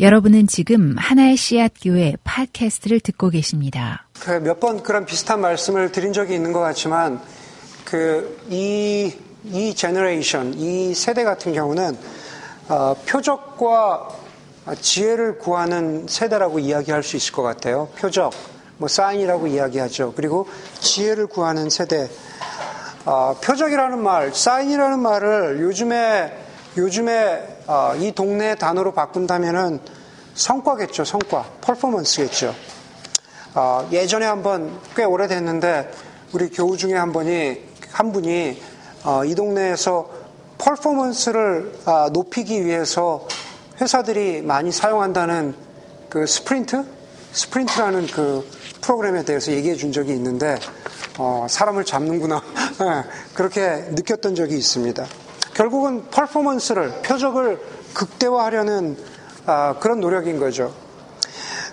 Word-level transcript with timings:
여러분은 0.00 0.48
지금 0.48 0.96
하나의 0.98 1.36
씨앗 1.36 1.72
교회 1.80 2.14
팟캐스트를 2.24 2.98
듣고 3.00 3.30
계십니다. 3.30 4.06
그 4.20 4.40
몇 4.40 4.58
번 4.58 4.82
그런 4.82 5.04
비슷한 5.06 5.40
말씀을 5.40 5.92
드린 5.92 6.12
적이 6.12 6.34
있는 6.34 6.52
것 6.52 6.60
같지만 6.60 7.20
그이이 7.84 9.12
이 9.44 9.74
generation 9.74 10.54
이 10.54 10.94
세대 10.94 11.22
같은 11.22 11.52
경우는 11.52 11.96
어, 12.68 12.94
표적과 13.06 14.08
지혜를 14.80 15.38
구하는 15.38 16.06
세대라고 16.08 16.58
이야기할 16.58 17.02
수 17.02 17.16
있을 17.16 17.32
것 17.32 17.42
같아요. 17.42 17.88
표적, 17.98 18.32
뭐 18.78 18.88
사인이라고 18.88 19.46
이야기하죠. 19.46 20.14
그리고 20.16 20.48
지혜를 20.80 21.26
구하는 21.26 21.68
세대. 21.70 22.08
어, 23.04 23.36
표적이라는 23.44 24.02
말, 24.02 24.34
사인이라는 24.34 24.98
말을 24.98 25.60
요즘에 25.60 26.43
요즘에 26.76 27.58
어, 27.68 27.94
이 28.00 28.10
동네 28.12 28.56
단어로 28.56 28.94
바꾼다면은 28.94 29.78
성과겠죠, 30.34 31.04
성과, 31.04 31.44
퍼포먼스겠죠. 31.60 32.52
어, 33.54 33.88
예전에 33.92 34.26
한번 34.26 34.80
꽤 34.96 35.04
오래됐는데 35.04 35.90
우리 36.32 36.50
교우 36.50 36.76
중에 36.76 36.94
한 36.94 37.12
분이 37.12 37.60
한 37.92 38.12
분이 38.12 38.60
어, 39.04 39.24
이 39.24 39.36
동네에서 39.36 40.10
퍼포먼스를 40.58 41.78
아, 41.84 42.10
높이기 42.12 42.64
위해서 42.64 43.28
회사들이 43.80 44.42
많이 44.42 44.72
사용한다는 44.72 45.54
그 46.08 46.26
스프린트, 46.26 46.84
스프린트라는 47.32 48.06
그 48.08 48.48
프로그램에 48.80 49.24
대해서 49.24 49.52
얘기해 49.52 49.76
준 49.76 49.92
적이 49.92 50.12
있는데 50.14 50.58
어, 51.18 51.46
사람을 51.48 51.84
잡는구나 51.84 52.42
네, 52.80 53.04
그렇게 53.34 53.84
느꼈던 53.90 54.34
적이 54.34 54.56
있습니다. 54.56 55.06
결국은 55.54 56.04
퍼포먼스를 56.10 56.90
표적을 57.02 57.60
극대화하려는 57.94 58.96
아, 59.46 59.76
그런 59.78 60.00
노력인 60.00 60.38
거죠. 60.38 60.74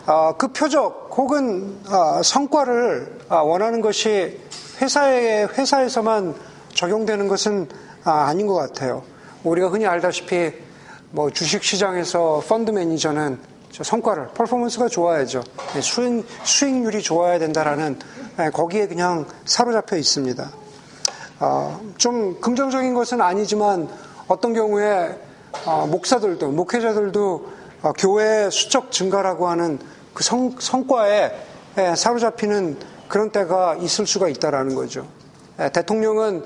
아, 0.05 0.33
그 0.37 0.49
표적 0.49 1.09
혹은 1.17 1.77
아, 1.87 2.21
성과를 2.23 3.19
원하는 3.29 3.81
것이 3.81 4.39
회사에 4.81 5.43
회사에서만 5.43 6.35
적용되는 6.73 7.27
것은 7.27 7.67
아닌 8.03 8.47
것 8.47 8.55
같아요. 8.55 9.03
우리가 9.43 9.69
흔히 9.69 9.85
알다시피 9.85 10.53
뭐 11.11 11.29
주식 11.29 11.63
시장에서 11.63 12.41
펀드 12.47 12.71
매니저는 12.71 13.39
성과를 13.71 14.29
퍼포먼스가 14.29 14.87
좋아야죠. 14.87 15.43
네, 15.73 15.81
수익 15.81 16.25
수익률이 16.43 17.01
좋아야 17.01 17.39
된다라는 17.39 17.99
네, 18.37 18.49
거기에 18.49 18.87
그냥 18.87 19.25
사로잡혀 19.45 19.97
있습니다. 19.97 20.60
어, 21.41 21.81
좀 21.97 22.39
긍정적인 22.39 22.93
것은 22.93 23.19
아니지만 23.19 23.89
어떤 24.27 24.53
경우에 24.53 25.19
어, 25.65 25.87
목사들도 25.89 26.49
목회자들도 26.51 27.45
어, 27.81 27.93
교회 27.97 28.47
수적 28.51 28.91
증가라고 28.91 29.47
하는 29.47 29.79
그 30.13 30.23
성, 30.23 30.55
성과에 30.59 31.31
예, 31.77 31.95
사로잡히는 31.95 32.77
그런 33.07 33.31
때가 33.31 33.75
있을 33.75 34.05
수가 34.05 34.27
있다라는 34.27 34.75
거죠. 34.75 35.07
예, 35.59 35.69
대통령은 35.69 36.43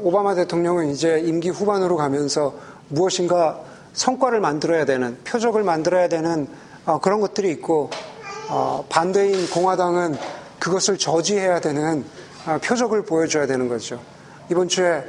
오바마 0.00 0.36
대통령은 0.36 0.90
이제 0.90 1.18
임기 1.18 1.48
후반으로 1.48 1.96
가면서 1.96 2.54
무엇인가 2.88 3.58
성과를 3.94 4.38
만들어야 4.40 4.84
되는 4.84 5.18
표적을 5.24 5.64
만들어야 5.64 6.08
되는 6.08 6.46
그런 7.00 7.20
것들이 7.20 7.50
있고 7.50 7.90
반대인 8.88 9.50
공화당은 9.50 10.16
그것을 10.60 10.96
저지해야 10.96 11.60
되는 11.60 12.04
아, 12.04 12.21
표적을 12.62 13.04
보여줘야 13.04 13.46
되는 13.46 13.68
거죠. 13.68 14.00
이번 14.50 14.68
주에 14.68 15.04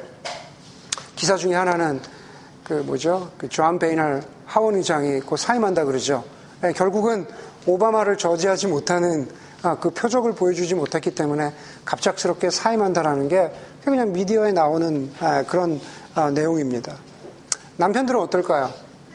기사 1.16 1.36
중에 1.36 1.56
하나는 1.56 2.00
그 2.64 2.74
뭐죠? 2.74 3.32
그 3.38 3.50
조한 3.50 3.80
베이널 3.80 4.24
하원 4.46 4.76
의장이 4.76 5.22
곧 5.22 5.38
사임한다 5.38 5.86
그러죠. 5.86 6.24
네, 6.62 6.72
결국은 6.74 7.26
오바마를 7.66 8.18
저지하지 8.18 8.68
못하는 8.68 9.28
아, 9.64 9.78
그 9.80 9.90
표적을 9.92 10.34
보여주지 10.34 10.76
못했기 10.76 11.16
때문에 11.16 11.54
갑작스럽게 11.86 12.50
사임한다라는 12.50 13.30
게 13.30 13.52
그냥 13.84 14.12
미디어에 14.12 14.52
나오는 14.52 15.12
아, 15.20 15.44
그런 15.44 15.80
아, 16.16 16.30
내용입니다. 16.30 16.96
남편들은 17.78 18.20
어떨까요? 18.20 18.72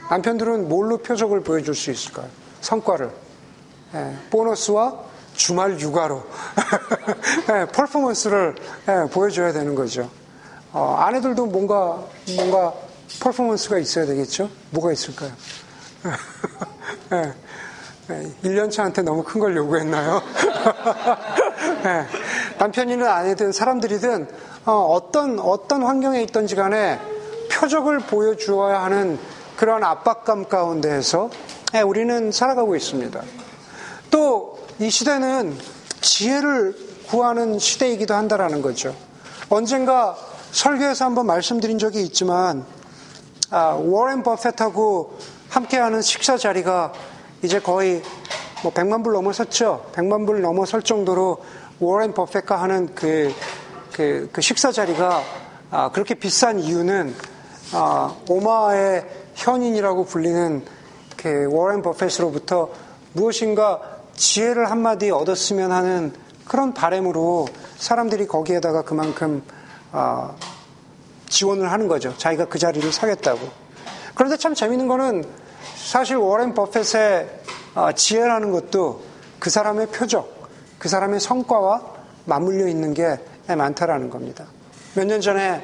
남편들은 0.09 0.67
뭘로 0.67 0.97
표적을 0.97 1.41
보여줄 1.41 1.75
수 1.75 1.91
있을까요? 1.91 2.27
성과를. 2.61 3.11
예, 3.93 4.15
보너스와 4.29 5.08
주말 5.39 5.79
육아로 5.79 6.21
네, 7.47 7.65
퍼포먼스를 7.71 8.55
네, 8.85 9.05
보여줘야 9.09 9.53
되는 9.53 9.73
거죠. 9.73 10.09
어, 10.73 10.97
아내들도 10.99 11.45
뭔가 11.45 12.03
뭔가 12.35 12.73
퍼포먼스가 13.21 13.79
있어야 13.79 14.05
되겠죠. 14.05 14.49
뭐가 14.71 14.91
있을까요? 14.91 15.31
네, 17.09 17.33
네, 18.07 18.31
1년차한테 18.43 19.01
너무 19.03 19.23
큰 19.23 19.39
걸 19.39 19.55
요구했나요? 19.55 20.21
네, 21.83 22.05
남편이든 22.59 23.07
아내든 23.07 23.51
사람들이든 23.53 24.27
어, 24.65 25.09
떤 25.13 25.39
어떤 25.39 25.83
환경에 25.83 26.21
있던지 26.21 26.55
간에 26.55 26.99
표적을 27.49 27.99
보여주어야 27.99 28.83
하는 28.83 29.17
그런 29.55 29.85
압박감 29.85 30.49
가운데에서 30.49 31.29
네, 31.71 31.81
우리는 31.81 32.29
살아가고 32.33 32.75
있습니다. 32.75 33.21
또 34.11 34.58
이 34.81 34.89
시대는 34.89 35.57
지혜를 35.99 36.73
구하는 37.07 37.59
시대이기도 37.59 38.13
한다라는 38.13 38.61
거죠. 38.61 38.95
언젠가 39.49 40.15
설교에서 40.51 41.03
한번 41.03 41.25
말씀드린 41.25 41.77
적이 41.77 42.03
있지만 42.03 42.65
아, 43.49 43.77
워렌 43.77 44.23
버핏하고 44.23 45.17
함께하는 45.49 46.01
식사 46.01 46.37
자리가 46.37 46.93
이제 47.41 47.59
거의 47.59 48.01
뭐 48.63 48.71
100만 48.71 49.03
불 49.03 49.11
넘어섰죠. 49.11 49.91
100만 49.95 50.25
불 50.25 50.41
넘어설 50.41 50.81
정도로 50.81 51.43
워렌 51.81 52.13
버핏과 52.13 52.61
하는 52.61 52.95
그, 52.95 53.33
그, 53.91 54.29
그 54.31 54.39
식사 54.39 54.71
자리가 54.71 55.21
아, 55.71 55.91
그렇게 55.91 56.13
비싼 56.15 56.57
이유는 56.57 57.13
아, 57.73 58.15
오마의 58.29 59.05
현인이라고 59.35 60.05
불리는 60.05 60.65
그 61.17 61.49
워렌 61.51 61.81
버핏으로부터 61.81 62.69
무엇인가 63.11 63.98
지혜를 64.19 64.69
한마디 64.69 65.11
얻었으면 65.11 65.71
하는 65.71 66.13
그런 66.45 66.73
바램으로 66.73 67.47
사람들이 67.77 68.27
거기에다가 68.27 68.81
그만큼 68.81 69.41
어, 69.93 70.35
지원을 71.29 71.71
하는 71.71 71.87
거죠. 71.87 72.13
자기가 72.17 72.45
그 72.45 72.59
자리를 72.59 72.91
사겠다고. 72.91 73.39
그런데 74.15 74.35
참 74.35 74.53
재밌는 74.53 74.87
거는 74.89 75.23
사실 75.77 76.17
워렌 76.17 76.53
버핏의 76.53 77.29
어, 77.75 77.91
지혜라는 77.93 78.51
것도 78.51 79.01
그 79.39 79.49
사람의 79.49 79.87
표적, 79.87 80.49
그 80.77 80.89
사람의 80.89 81.21
성과와 81.21 81.81
맞물려 82.25 82.67
있는 82.67 82.93
게 82.93 83.17
많다라는 83.47 84.09
겁니다. 84.09 84.45
몇 84.95 85.05
년 85.05 85.21
전에 85.21 85.63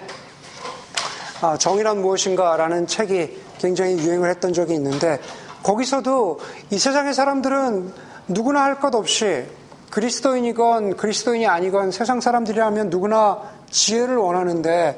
어, 1.41 1.57
정의란 1.57 2.01
무엇인가라는 2.01 2.87
책이 2.87 3.41
굉장히 3.57 3.97
유행을 3.97 4.29
했던 4.29 4.53
적이 4.53 4.75
있는데 4.75 5.19
거기서도 5.61 6.39
이 6.69 6.77
세상의 6.77 7.13
사람들은 7.13 8.04
누구나 8.27 8.63
할 8.63 8.79
것 8.79 8.95
없이 8.95 9.45
그리스도인이건 9.91 10.97
그리스도인이 10.97 11.47
아니건 11.47 11.91
세상 11.91 12.19
사람들이라면 12.19 12.89
누구나 12.89 13.39
지혜를 13.69 14.17
원하는데 14.17 14.97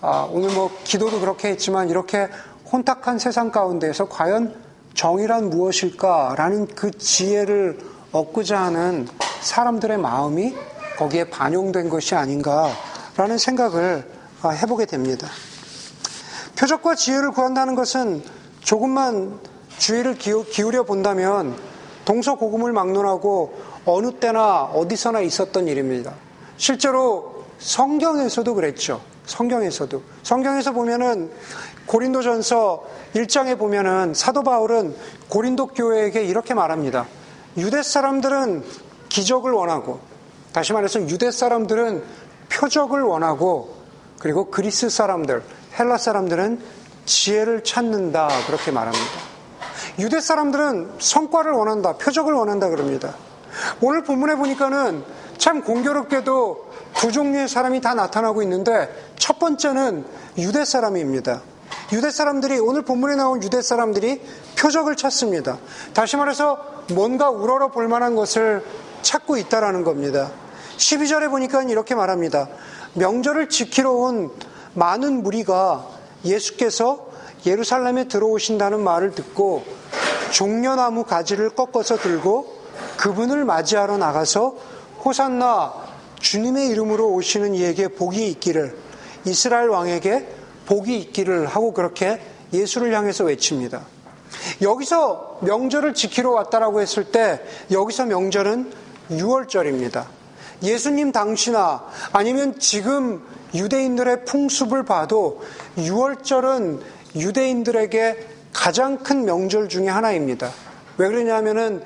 아, 0.00 0.28
오늘 0.30 0.50
뭐 0.50 0.70
기도도 0.82 1.20
그렇게 1.20 1.48
했지만 1.48 1.90
이렇게 1.90 2.28
혼탁한 2.72 3.18
세상 3.18 3.50
가운데에서 3.50 4.08
과연 4.08 4.54
정의란 4.94 5.50
무엇일까라는 5.50 6.68
그 6.74 6.90
지혜를 6.90 7.78
얻고자 8.10 8.58
하는 8.58 9.06
사람들의 9.40 9.98
마음이 9.98 10.54
거기에 10.96 11.24
반영된 11.24 11.88
것이 11.88 12.14
아닌가라는 12.14 13.38
생각을 13.38 14.10
아, 14.42 14.48
해보게 14.48 14.86
됩니다. 14.86 15.28
표적과 16.58 16.94
지혜를 16.94 17.32
구한다는 17.32 17.74
것은 17.74 18.22
조금만 18.60 19.38
주의를 19.78 20.16
기울여 20.16 20.84
본다면 20.84 21.56
동서고금을 22.04 22.72
막론하고 22.72 23.54
어느 23.84 24.12
때나 24.12 24.64
어디서나 24.64 25.20
있었던 25.20 25.68
일입니다. 25.68 26.14
실제로 26.56 27.44
성경에서도 27.58 28.54
그랬죠. 28.54 29.00
성경에서도. 29.26 30.02
성경에서 30.22 30.72
보면은 30.72 31.30
고린도전서 31.86 32.84
1장에 33.14 33.58
보면은 33.58 34.14
사도 34.14 34.42
바울은 34.42 34.94
고린도 35.28 35.68
교회에게 35.68 36.24
이렇게 36.24 36.54
말합니다. 36.54 37.06
유대 37.56 37.82
사람들은 37.82 38.64
기적을 39.08 39.52
원하고 39.52 40.00
다시 40.52 40.72
말해서 40.72 41.00
유대 41.08 41.30
사람들은 41.30 42.02
표적을 42.50 43.02
원하고 43.02 43.74
그리고 44.18 44.50
그리스 44.50 44.88
사람들, 44.88 45.42
헬라 45.78 45.98
사람들은 45.98 46.60
지혜를 47.04 47.64
찾는다 47.64 48.28
그렇게 48.46 48.70
말합니다. 48.70 49.31
유대 49.98 50.20
사람들은 50.20 50.92
성과를 50.98 51.52
원한다, 51.52 51.94
표적을 51.94 52.32
원한다 52.32 52.68
그럽니다. 52.68 53.14
오늘 53.80 54.02
본문에 54.02 54.36
보니까는 54.36 55.04
참 55.38 55.62
공교롭게도 55.62 56.72
두 56.94 57.12
종류의 57.12 57.48
사람이 57.48 57.80
다 57.80 57.94
나타나고 57.94 58.42
있는데 58.42 58.88
첫 59.18 59.38
번째는 59.38 60.04
유대 60.38 60.64
사람입니다. 60.64 61.42
유대 61.92 62.10
사람들이 62.10 62.58
오늘 62.58 62.82
본문에 62.82 63.16
나온 63.16 63.42
유대 63.42 63.60
사람들이 63.60 64.22
표적을 64.58 64.96
찾습니다. 64.96 65.58
다시 65.94 66.16
말해서 66.16 66.58
뭔가 66.94 67.30
우러러 67.30 67.70
볼 67.70 67.88
만한 67.88 68.14
것을 68.14 68.64
찾고 69.02 69.36
있다라는 69.36 69.84
겁니다. 69.84 70.30
12절에 70.76 71.30
보니까 71.30 71.62
이렇게 71.64 71.94
말합니다. 71.94 72.48
명절을 72.94 73.48
지키러 73.48 73.90
온 73.90 74.30
많은 74.74 75.22
무리가 75.22 75.86
예수께서 76.24 77.06
예루살렘에 77.44 78.08
들어오신다는 78.08 78.80
말을 78.80 79.14
듣고 79.14 79.64
종려나무 80.32 81.04
가지를 81.04 81.50
꺾어서 81.50 81.96
들고 81.96 82.62
그분을 82.96 83.44
맞이하러 83.44 83.98
나가서 83.98 84.56
호산나 85.04 85.74
주님의 86.20 86.68
이름으로 86.68 87.12
오시는 87.12 87.54
이에게 87.54 87.88
복이 87.88 88.28
있기를 88.30 88.76
이스라엘 89.26 89.68
왕에게 89.68 90.26
복이 90.66 90.98
있기를 90.98 91.46
하고 91.46 91.72
그렇게 91.72 92.20
예수를 92.52 92.94
향해서 92.94 93.24
외칩니다. 93.24 93.82
여기서 94.62 95.38
명절을 95.42 95.94
지키러 95.94 96.30
왔다라고 96.30 96.80
했을 96.80 97.04
때 97.04 97.40
여기서 97.70 98.06
명절은 98.06 98.72
6월절입니다. 99.10 100.06
예수님 100.62 101.12
당시나 101.12 101.84
아니면 102.12 102.58
지금 102.58 103.22
유대인들의 103.54 104.24
풍습을 104.24 104.84
봐도 104.84 105.42
6월절은 105.76 106.80
유대인들에게 107.16 108.31
가장 108.52 108.98
큰 108.98 109.24
명절 109.24 109.68
중의 109.68 109.90
하나입니다. 109.90 110.50
왜 110.98 111.08
그러냐면은 111.08 111.82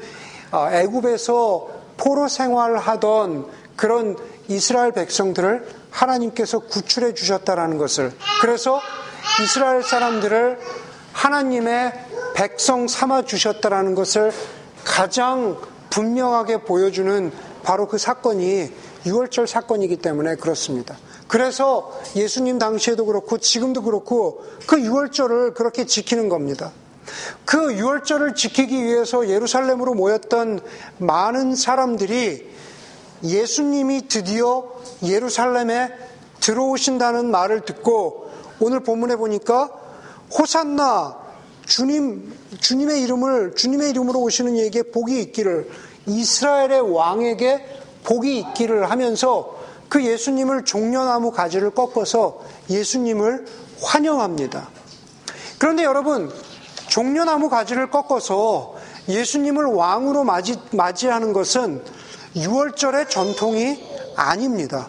아, 0.51 0.71
애굽에서 0.73 1.69
포로 1.97 2.29
생활하던 2.29 3.47
그런 3.77 4.17
이스라엘 4.49 4.93
백성들을 4.93 5.67
하나님께서 5.91 6.61
구출해 6.61 7.15
주셨다라는 7.15 7.79
것을 7.79 8.13
그래서 8.41 8.81
이스라엘 9.43 9.83
사람들을 9.83 10.59
하나님의 11.13 11.93
백성 12.35 12.87
삼아 12.87 13.23
주셨다라는 13.23 13.95
것을 13.95 14.33
가장 14.85 15.59
분명하게 15.91 16.63
보여주는 16.63 17.33
바로 17.63 17.89
그 17.89 17.99
사건이 17.99 18.73
6월절 19.05 19.47
사건이기 19.47 19.97
때문에 19.97 20.37
그렇습니다. 20.37 20.97
그래서 21.29 21.93
예수님 22.15 22.59
당시에도 22.59 23.05
그렇고 23.07 23.39
지금도 23.39 23.83
그렇고 23.83 24.45
그 24.67 24.77
6월절을 24.77 25.55
그렇게 25.55 25.85
지키는 25.85 26.29
겁니다. 26.29 26.73
그 27.45 27.59
6월절을 27.59 28.35
지키기 28.35 28.83
위해서 28.83 29.29
예루살렘으로 29.29 29.95
모였던 29.95 30.61
많은 30.99 31.55
사람들이 31.55 32.49
예수님이 33.25 34.09
드디어 34.09 34.65
예루살렘에 35.03 35.91
들어오신다는 36.41 37.31
말을 37.31 37.61
듣고 37.61 38.31
오늘 38.61 38.81
본문에 38.81 39.17
보니까 39.17 39.71
호산나 40.39 41.17
주님 41.67 42.33
주님의 42.61 43.03
이름을 43.03 43.55
주님의 43.57 43.91
이름으로 43.91 44.21
오시는 44.21 44.57
이에게 44.57 44.83
복이 44.85 45.21
있기를 45.23 45.69
이스라엘의 46.07 46.93
왕에게 46.93 47.67
복이 48.05 48.39
있기를 48.39 48.91
하면서 48.91 49.56
그 49.89 50.05
예수님을 50.05 50.65
종려나무 50.65 51.31
가지를 51.31 51.71
꺾어서 51.71 52.41
예수님을 52.69 53.47
환영합니다. 53.83 54.69
그런데 55.59 55.85
여러분, 55.85 56.31
종려나무 56.89 57.49
가지를 57.49 57.91
꺾어서 57.91 58.75
예수님을 59.09 59.65
왕으로 59.67 60.25
맞이, 60.25 60.57
맞이하는 60.73 61.33
것은 61.33 61.83
6월절의 62.35 63.09
전통이 63.09 63.83
아닙니다. 64.17 64.89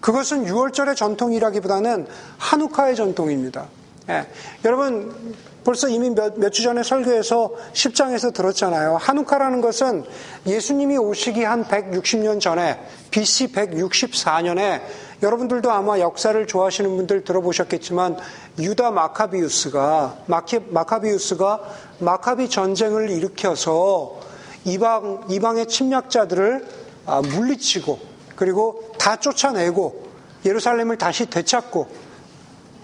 그것은 0.00 0.44
6월절의 0.46 0.96
전통이라기보다는 0.96 2.06
한우카의 2.38 2.96
전통입니다. 2.96 3.66
예. 4.08 4.26
여러분, 4.64 5.36
벌써 5.64 5.88
이미 5.88 6.08
몇, 6.08 6.38
몇주 6.38 6.62
전에 6.62 6.82
설교에서 6.82 7.52
10장에서 7.74 8.32
들었잖아요. 8.32 8.96
한우카라는 8.96 9.60
것은 9.60 10.04
예수님이 10.46 10.96
오시기 10.96 11.44
한 11.44 11.64
160년 11.66 12.40
전에, 12.40 12.80
BC 13.10 13.52
164년에 13.52 14.80
여러분들도 15.22 15.70
아마 15.70 15.98
역사를 15.98 16.46
좋아하시는 16.46 16.96
분들 16.96 17.24
들어보셨겠지만 17.24 18.16
유다 18.58 18.92
마카비우스가 18.92 20.18
마키, 20.26 20.60
마카비우스가 20.70 21.60
마카비 21.98 22.48
전쟁을 22.48 23.10
일으켜서 23.10 24.20
이방 24.64 25.26
이방의 25.28 25.66
침략자들을 25.66 26.66
아, 27.06 27.20
물리치고 27.22 27.98
그리고 28.36 28.92
다 28.98 29.16
쫓아내고 29.16 30.08
예루살렘을 30.44 30.98
다시 30.98 31.26
되찾고 31.26 32.07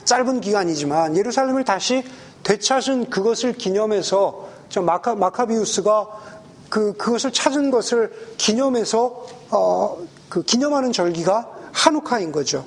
짧은 0.05 0.41
기간이지만 0.41 1.17
예루살렘을 1.17 1.65
다시 1.65 2.05
되찾은 2.43 3.11
그것을 3.11 3.55
기념해서 3.55 4.49
저 4.69 4.83
마카, 4.83 5.15
마카비우스가 5.15 6.35
그, 6.69 6.93
그것을 6.95 7.33
찾은 7.33 7.71
것을 7.71 8.13
기념해서, 8.37 9.27
어, 9.51 9.97
그 10.29 10.43
기념하는 10.43 10.93
절기가 10.93 11.49
한우카인 11.73 12.33
거죠. 12.33 12.67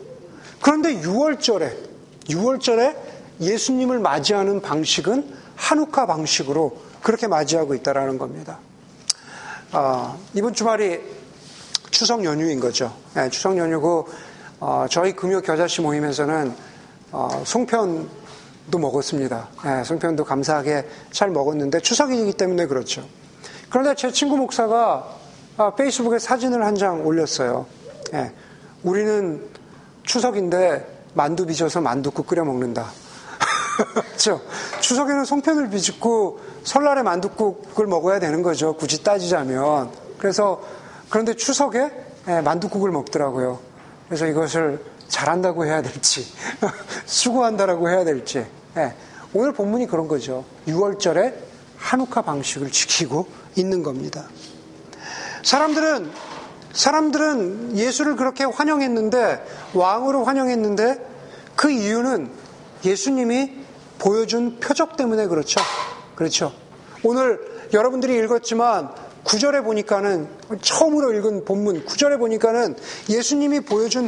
그런데 0.62 1.02
6월절에, 1.02 1.76
6월절에 2.30 2.96
예수님을 3.42 4.00
맞이하는 4.00 4.62
방식은 4.62 5.34
한우카 5.56 6.06
방식으로 6.06 6.78
그렇게 7.04 7.28
맞이하고 7.28 7.76
있다라는 7.76 8.18
겁니다. 8.18 8.60
어, 9.74 10.18
이번 10.34 10.54
주말이 10.54 11.02
추석 11.92 12.24
연휴인 12.24 12.60
거죠. 12.60 12.94
네, 13.14 13.30
추석 13.30 13.58
연휴고, 13.58 14.08
어, 14.62 14.86
저희 14.90 15.14
금요 15.14 15.42
겨자씨 15.42 15.82
모임에서는 15.82 16.56
어, 17.12 17.44
송편 17.46 18.10
도 18.70 18.80
먹었습니다. 18.80 19.48
네, 19.64 19.84
송편도 19.84 20.26
감사하게 20.26 20.88
잘 21.12 21.30
먹었는데 21.30 21.80
추석이기 21.80 22.34
때문에 22.34 22.66
그렇죠. 22.68 23.08
그런데 23.70 23.96
제 23.96 24.12
친구 24.12 24.36
목사가 24.38 25.16
아, 25.58 25.74
페이스북에 25.76 26.20
사진을 26.20 26.66
한 26.66 26.76
장 26.76 27.06
올렸어요. 27.06 27.66
네, 28.12 28.32
우리는 28.84 29.42
추석인데 30.04 31.04
만두 31.14 31.46
빚어서 31.46 31.82
만두국 31.82 32.28
끓여 32.28 32.44
먹는다. 32.44 32.92
그렇죠? 33.94 34.42
추석에는 34.82 35.24
송편을 35.26 35.70
빚고 35.70 36.40
설날에 36.64 37.04
만두국을 37.04 37.88
먹어야 37.88 38.20
되는 38.20 38.42
거죠. 38.42 38.76
굳이 38.76 39.04
따지자면. 39.04 39.92
그래서 40.18 40.62
그런데 41.10 41.34
추석에 41.36 41.90
네, 42.26 42.42
만두국을 42.42 42.92
먹더라고요. 42.92 43.60
그래서 44.08 44.28
이것을 44.28 44.84
잘한다고 45.08 45.66
해야 45.66 45.82
될지, 45.82 46.26
수고한다라고 47.06 47.90
해야 47.90 48.04
될지. 48.04 48.46
네, 48.76 48.96
오늘 49.34 49.54
본문이 49.54 49.88
그런 49.88 50.08
거죠. 50.08 50.46
6월절에 50.68 51.34
한우카 51.78 52.22
방식을 52.22 52.72
지키고 52.72 53.28
있는 53.56 53.84
겁니다. 53.84 54.28
사람들은 55.44 56.12
사람들은 56.74 57.78
예수를 57.78 58.16
그렇게 58.16 58.44
환영했는데 58.44 59.46
왕으로 59.74 60.26
환영했는데 60.26 61.00
그 61.56 61.72
이유는 61.72 62.30
예수님이 62.86 63.54
보여준 63.98 64.60
표적 64.60 64.96
때문에 64.96 65.28
그렇죠. 65.28 65.60
그렇죠. 66.16 66.54
오늘 67.04 67.40
여러분들이 67.74 68.16
읽었지만 68.18 68.92
구절에 69.24 69.62
보니까는 69.62 70.28
처음으로 70.62 71.14
읽은 71.14 71.46
본문 71.46 71.86
구절에 71.86 72.18
보니까는 72.18 72.76
예수님이 73.10 73.62
보여준 73.62 74.08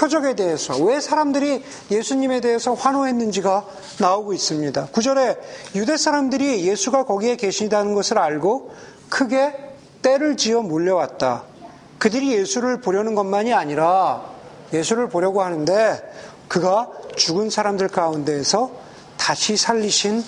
표적에 0.00 0.34
대해서 0.34 0.82
왜 0.82 0.98
사람들이 0.98 1.62
예수님에 1.90 2.40
대해서 2.40 2.72
환호했는지가 2.72 3.66
나오고 3.98 4.32
있습니다. 4.32 4.86
구절에 4.86 5.36
유대 5.74 5.98
사람들이 5.98 6.66
예수가 6.66 7.04
거기에 7.04 7.36
계시다는 7.36 7.94
것을 7.94 8.18
알고 8.18 8.74
크게 9.10 9.54
때를 10.00 10.38
지어 10.38 10.62
몰려왔다. 10.62 11.42
그들이 11.98 12.32
예수를 12.32 12.80
보려는 12.80 13.14
것만이 13.14 13.52
아니라 13.52 14.24
예수를 14.72 15.10
보려고 15.10 15.42
하는데 15.42 16.00
그가 16.48 16.88
죽은 17.16 17.50
사람들 17.50 17.88
가운데에서 17.88 18.70
다시 19.18 19.58
살리신 19.58 20.24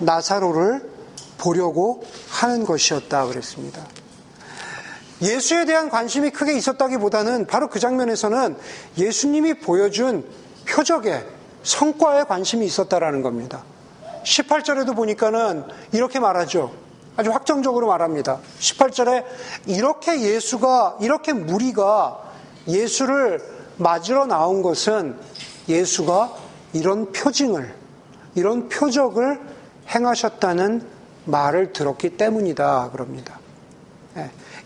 나사로를 0.00 0.90
보려고 1.38 2.02
하는 2.28 2.64
것이었다 2.64 3.26
그랬습니다. 3.26 3.86
예수에 5.22 5.64
대한 5.64 5.88
관심이 5.88 6.30
크게 6.30 6.52
있었다기보다는 6.54 7.46
바로 7.46 7.68
그 7.68 7.78
장면에서는 7.78 8.56
예수님이 8.98 9.54
보여준 9.54 10.26
표적에 10.68 11.24
성과에 11.62 12.24
관심이 12.24 12.66
있었다라는 12.66 13.22
겁니다. 13.22 13.62
18절에도 14.24 14.94
보니까는 14.96 15.64
이렇게 15.92 16.18
말하죠. 16.18 16.72
아주 17.16 17.30
확정적으로 17.30 17.88
말합니다. 17.88 18.40
18절에 18.58 19.24
이렇게 19.66 20.20
예수가, 20.20 20.98
이렇게 21.00 21.32
무리가 21.32 22.18
예수를 22.66 23.40
맞으러 23.76 24.26
나온 24.26 24.62
것은 24.62 25.16
예수가 25.68 26.32
이런 26.72 27.12
표징을, 27.12 27.74
이런 28.34 28.68
표적을 28.68 29.40
행하셨다는 29.94 30.86
말을 31.26 31.72
들었기 31.72 32.16
때문이다. 32.16 32.90
그럽니다. 32.92 33.38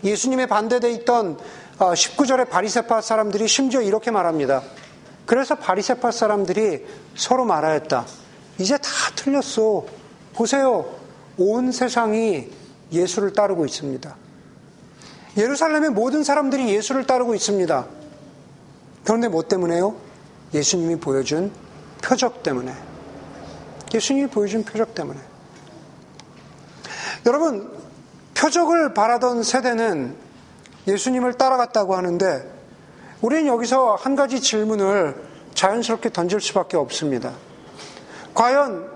예. 0.03 0.09
예수님의 0.09 0.47
반대돼 0.47 0.91
있던 0.93 1.37
19절의 1.77 2.41
어, 2.41 2.45
바리세파 2.45 3.01
사람들이 3.01 3.47
심지어 3.47 3.81
이렇게 3.81 4.11
말합니다. 4.11 4.63
그래서 5.25 5.55
바리세파 5.55 6.11
사람들이 6.11 6.85
서로 7.15 7.45
말하였다. 7.45 8.05
이제 8.59 8.77
다 8.77 8.89
틀렸어. 9.15 9.85
보세요. 10.33 10.95
온 11.37 11.71
세상이 11.71 12.49
예수를 12.91 13.33
따르고 13.33 13.65
있습니다. 13.65 14.15
예루살렘의 15.37 15.91
모든 15.91 16.23
사람들이 16.23 16.69
예수를 16.69 17.05
따르고 17.05 17.35
있습니다. 17.35 17.85
그런데 19.03 19.27
뭐 19.27 19.43
때문에요? 19.43 19.95
예수님이 20.53 20.95
보여준 20.97 21.51
표적 22.03 22.41
때문에. 22.43 22.73
예수님이 23.93 24.27
보여준 24.27 24.63
표적 24.63 24.95
때문에. 24.95 25.19
여러분, 27.25 27.76
표적을 28.37 28.93
바라던 28.93 29.43
세대는 29.43 30.15
예수님을 30.87 31.33
따라갔다고 31.33 31.95
하는데, 31.95 32.57
우리는 33.21 33.47
여기서 33.47 33.95
한 33.95 34.15
가지 34.15 34.39
질문을 34.39 35.15
자연스럽게 35.55 36.11
던질 36.11 36.39
수밖에 36.39 36.77
없습니다. 36.77 37.33
과연, 38.35 38.89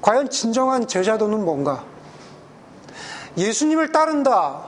과연 0.00 0.30
진정한 0.30 0.86
제자도는 0.86 1.44
뭔가? 1.44 1.84
예수님을 3.36 3.90
따른다. 3.90 4.62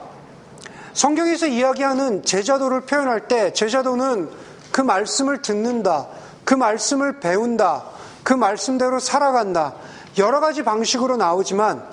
성경에서 0.93 1.47
이야기하는 1.47 2.23
제자도를 2.23 2.81
표현할 2.81 3.29
때 3.29 3.53
제자도는 3.53 4.29
그 4.73 4.81
말씀을 4.81 5.41
듣는다. 5.41 6.07
그 6.43 6.53
말씀을 6.53 7.21
배운다. 7.21 7.85
그 8.23 8.33
말씀대로 8.33 8.99
살아간다. 8.99 9.73
여러 10.17 10.41
가지 10.41 10.63
방식으로 10.63 11.15
나오지만 11.15 11.90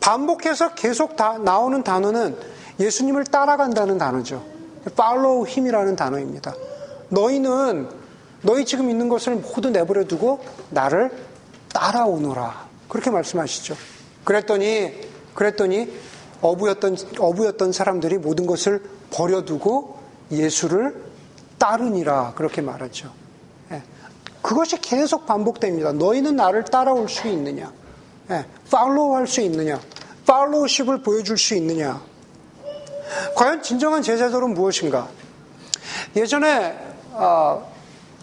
반복해서 0.00 0.74
계속 0.74 1.16
다 1.16 1.38
나오는 1.38 1.82
단어는 1.82 2.36
예수님을 2.78 3.24
따라간다는 3.24 3.98
단어죠. 3.98 4.44
follow 4.86 5.46
him이라는 5.46 5.96
단어입니다. 5.96 6.54
너희는 7.10 7.88
너희 8.42 8.64
지금 8.64 8.88
있는 8.88 9.08
것을 9.08 9.36
모두 9.36 9.70
내버려 9.70 10.04
두고 10.04 10.40
나를 10.70 11.10
따라오너라. 11.72 12.68
그렇게 12.88 13.10
말씀하시죠. 13.10 13.76
그랬더니 14.24 14.92
그랬더니 15.34 15.92
어부였던 16.40 16.96
어부였던 17.18 17.72
사람들이 17.72 18.18
모든 18.18 18.46
것을 18.46 18.82
버려두고 19.10 20.00
예수를 20.30 21.04
따르니라 21.58 22.32
그렇게 22.34 22.62
말하죠. 22.62 23.12
예. 23.72 23.82
그것이 24.40 24.80
계속 24.80 25.26
반복됩니다. 25.26 25.92
너희는 25.92 26.36
나를 26.36 26.64
따라올 26.64 27.08
수 27.08 27.28
있느냐? 27.28 27.70
예. 28.30 28.44
팔로우 28.70 29.16
할 29.16 29.26
수 29.26 29.40
있느냐? 29.42 29.80
팔로우십을 30.26 31.02
보여줄 31.02 31.36
수 31.36 31.54
있느냐? 31.56 32.00
과연 33.34 33.62
진정한 33.62 34.02
제자들은 34.02 34.54
무엇인가? 34.54 35.08
예전에 36.14 36.78
어, 37.12 37.72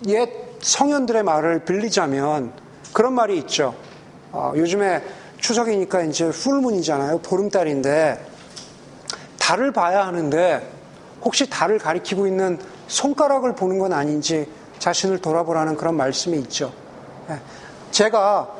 옛 0.08 0.30
성현들의 0.62 1.24
말을 1.24 1.66
빌리자면 1.66 2.54
그런 2.94 3.14
말이 3.14 3.38
있죠. 3.40 3.76
어, 4.32 4.54
요즘에 4.56 5.04
추석이니까 5.38 6.04
이제 6.04 6.30
풀문이잖아요. 6.30 7.20
보름달인데 7.20 8.26
달을 9.38 9.72
봐야 9.72 10.08
하는데 10.08 10.72
혹시 11.22 11.50
달을 11.50 11.80
가리키고 11.80 12.28
있는 12.28 12.60
손가락을 12.88 13.56
보는 13.56 13.80
건 13.80 13.92
아닌지 13.92 14.50
자신을 14.80 15.20
돌아보라는 15.20 15.76
그런 15.76 15.96
말씀이 15.96 16.38
있죠. 16.40 16.72
예. 17.30 17.40
제가 17.92 18.57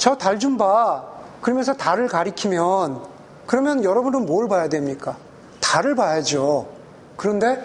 저 0.00 0.16
달 0.16 0.38
좀 0.38 0.56
봐. 0.56 1.04
그러면서 1.42 1.74
달을 1.74 2.08
가리키면 2.08 3.02
그러면 3.46 3.84
여러분은 3.84 4.24
뭘 4.24 4.48
봐야 4.48 4.68
됩니까? 4.68 5.16
달을 5.60 5.94
봐야죠. 5.94 6.68
그런데 7.16 7.62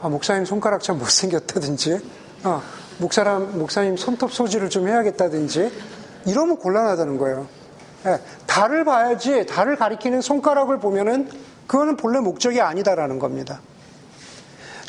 아, 0.00 0.08
목사님 0.08 0.44
손가락 0.46 0.82
참 0.82 0.98
못생겼다든지 0.98 2.00
아, 2.44 2.62
목사람, 2.98 3.58
목사님 3.58 3.96
손톱 3.96 4.32
소지를 4.32 4.70
좀 4.70 4.88
해야겠다든지 4.88 5.70
이러면 6.26 6.56
곤란하다는 6.56 7.18
거예요. 7.18 7.46
예, 8.06 8.18
달을 8.46 8.84
봐야지 8.84 9.44
달을 9.46 9.76
가리키는 9.76 10.22
손가락을 10.22 10.78
보면은 10.80 11.28
그거는 11.66 11.96
본래 11.96 12.18
목적이 12.20 12.60
아니다라는 12.62 13.18
겁니다. 13.18 13.60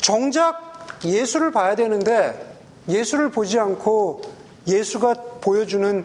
정작 0.00 0.98
예수를 1.04 1.52
봐야 1.52 1.74
되는데 1.74 2.56
예수를 2.88 3.30
보지 3.30 3.58
않고 3.58 4.22
예수가 4.66 5.14
보여주는 5.40 6.04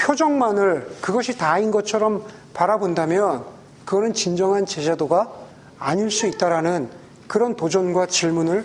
표정만을 0.00 0.96
그것이 1.00 1.36
다인 1.36 1.70
것처럼 1.70 2.24
바라본다면 2.54 3.44
그거는 3.84 4.14
진정한 4.14 4.66
제자도가 4.66 5.30
아닐 5.78 6.10
수 6.10 6.26
있다라는 6.26 6.90
그런 7.26 7.54
도전과 7.54 8.06
질문을 8.06 8.64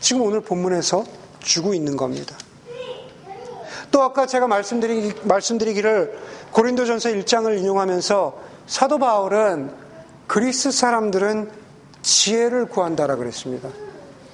지금 0.00 0.22
오늘 0.22 0.40
본문에서 0.40 1.04
주고 1.40 1.74
있는 1.74 1.96
겁니다. 1.96 2.36
또 3.90 4.02
아까 4.02 4.26
제가 4.26 4.46
말씀드리, 4.46 5.14
말씀드리기를 5.22 6.18
고린도전서 6.52 7.10
1장을 7.10 7.58
인용하면서 7.58 8.38
사도 8.66 8.98
바울은 8.98 9.70
그리스 10.26 10.70
사람들은 10.70 11.50
지혜를 12.02 12.66
구한다라 12.66 13.16
그랬습니다. 13.16 13.68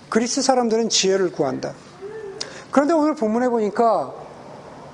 그리스 0.08 0.42
사람들은 0.42 0.88
지혜를 0.88 1.32
구한다. 1.32 1.72
그런데 2.70 2.94
오늘 2.94 3.14
본문에 3.14 3.48
보니까 3.48 4.12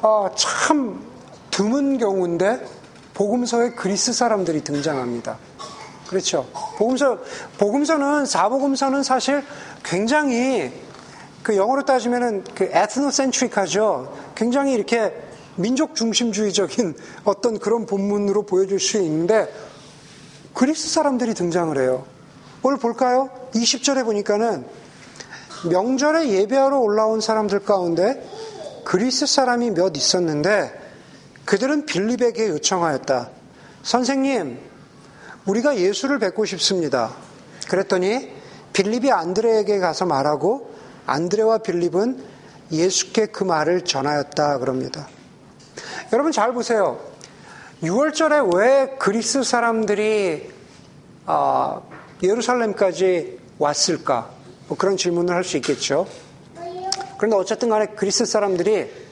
아, 0.02 0.30
참 0.36 1.15
드문 1.56 1.96
경우인데 1.96 2.66
복음서에 3.14 3.70
그리스 3.70 4.12
사람들이 4.12 4.62
등장합니다. 4.62 5.38
그렇죠. 6.06 6.46
복음서, 6.76 7.18
복음서는, 7.56 8.26
사복음서는 8.26 9.02
사실 9.02 9.42
굉장히 9.82 10.70
그 11.42 11.56
영어로 11.56 11.86
따지면은 11.86 12.44
그 12.54 12.64
에트노센트릭하죠. 12.70 14.14
굉장히 14.34 14.75
이렇게 14.75 15.14
민족 15.54 15.94
중심주의적인 15.94 16.94
어떤 17.25 17.58
그런 17.58 17.86
본문으로 17.86 18.42
보여줄 18.42 18.78
수 18.78 18.98
있는데 18.98 19.50
그리스 20.52 20.90
사람들이 20.90 21.32
등장을 21.32 21.75
해요. 21.78 22.04
오늘 22.62 22.76
볼까요? 22.76 23.30
20절에 23.54 24.04
보니까는 24.04 24.66
명절에 25.70 26.28
예배하러 26.28 26.78
올라온 26.80 27.22
사람들 27.22 27.60
가운데 27.60 28.22
그리스 28.84 29.25
사람이 29.25 29.70
몇 29.70 29.96
있었는데 29.96 30.84
그들은 31.46 31.86
빌립에게 31.86 32.48
요청하였다. 32.48 33.30
선생님, 33.82 34.58
우리가 35.46 35.76
예수를 35.76 36.18
뵙고 36.18 36.44
싶습니다. 36.44 37.14
그랬더니 37.68 38.32
빌립이 38.72 39.10
안드레에게 39.10 39.78
가서 39.78 40.06
말하고 40.06 40.74
안드레와 41.06 41.58
빌립은 41.58 42.22
예수께 42.72 43.26
그 43.26 43.44
말을 43.44 43.84
전하였다 43.84 44.58
그럽니다. 44.58 45.08
여러분 46.12 46.32
잘 46.32 46.52
보세요. 46.52 47.00
6월절에 47.82 48.56
왜 48.56 48.96
그리스 48.98 49.42
사람들이 49.44 50.50
어, 51.26 51.88
예루살렘까지 52.22 53.38
왔을까? 53.58 54.30
뭐 54.68 54.76
그런 54.76 54.96
질문을 54.96 55.34
할 55.34 55.44
수 55.44 55.56
있겠죠. 55.58 56.08
그런데 57.18 57.36
어쨌든 57.36 57.68
간에 57.68 57.86
그리스 57.94 58.24
사람들이 58.24 58.82
어, 58.82 59.05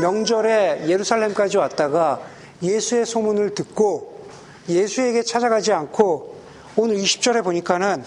명절에 0.00 0.88
예루살렘까지 0.88 1.58
왔다가 1.58 2.20
예수의 2.62 3.06
소문을 3.06 3.54
듣고 3.54 4.26
예수에게 4.68 5.22
찾아가지 5.22 5.72
않고 5.72 6.36
오늘 6.76 6.96
20절에 6.96 7.44
보니까는 7.44 8.04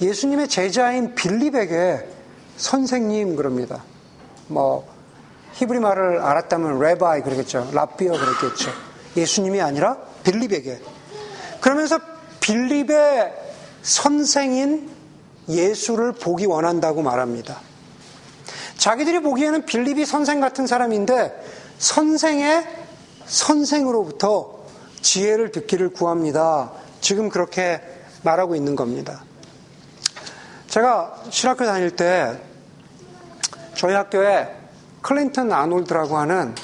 예수님의 0.00 0.48
제자인 0.48 1.14
빌립에게 1.14 2.08
선생님 2.56 3.36
그럽니다. 3.36 3.82
뭐 4.46 4.88
히브리 5.54 5.80
말을 5.80 6.20
알았다면 6.20 6.78
레바이 6.78 7.22
그러겠죠. 7.22 7.70
라비어 7.72 8.12
그랬겠죠. 8.12 8.70
예수님이 9.16 9.60
아니라 9.60 9.96
빌립에게. 10.22 10.80
그러면서 11.60 11.98
빌립의 12.40 13.34
선생인 13.82 14.90
예수를 15.48 16.12
보기 16.12 16.46
원한다고 16.46 17.02
말합니다. 17.02 17.67
자기들이 18.78 19.20
보기에는 19.20 19.66
빌립이 19.66 20.06
선생 20.06 20.40
같은 20.40 20.66
사람인데 20.66 21.44
선생의 21.78 22.66
선생으로부터 23.26 24.58
지혜를 25.02 25.50
듣기를 25.52 25.90
구합니다. 25.90 26.72
지금 27.00 27.28
그렇게 27.28 27.80
말하고 28.22 28.54
있는 28.54 28.76
겁니다. 28.76 29.24
제가 30.68 31.22
신학교 31.30 31.64
다닐 31.66 31.90
때 31.90 32.40
저희 33.74 33.94
학교에 33.94 34.48
클린턴 35.02 35.52
아놀드라고 35.52 36.16
하는 36.16 36.54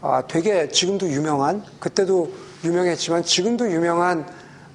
아, 0.00 0.22
되게 0.26 0.68
지금도 0.68 1.08
유명한 1.08 1.64
그때도 1.80 2.32
유명했지만 2.64 3.24
지금도 3.24 3.70
유명한 3.70 4.26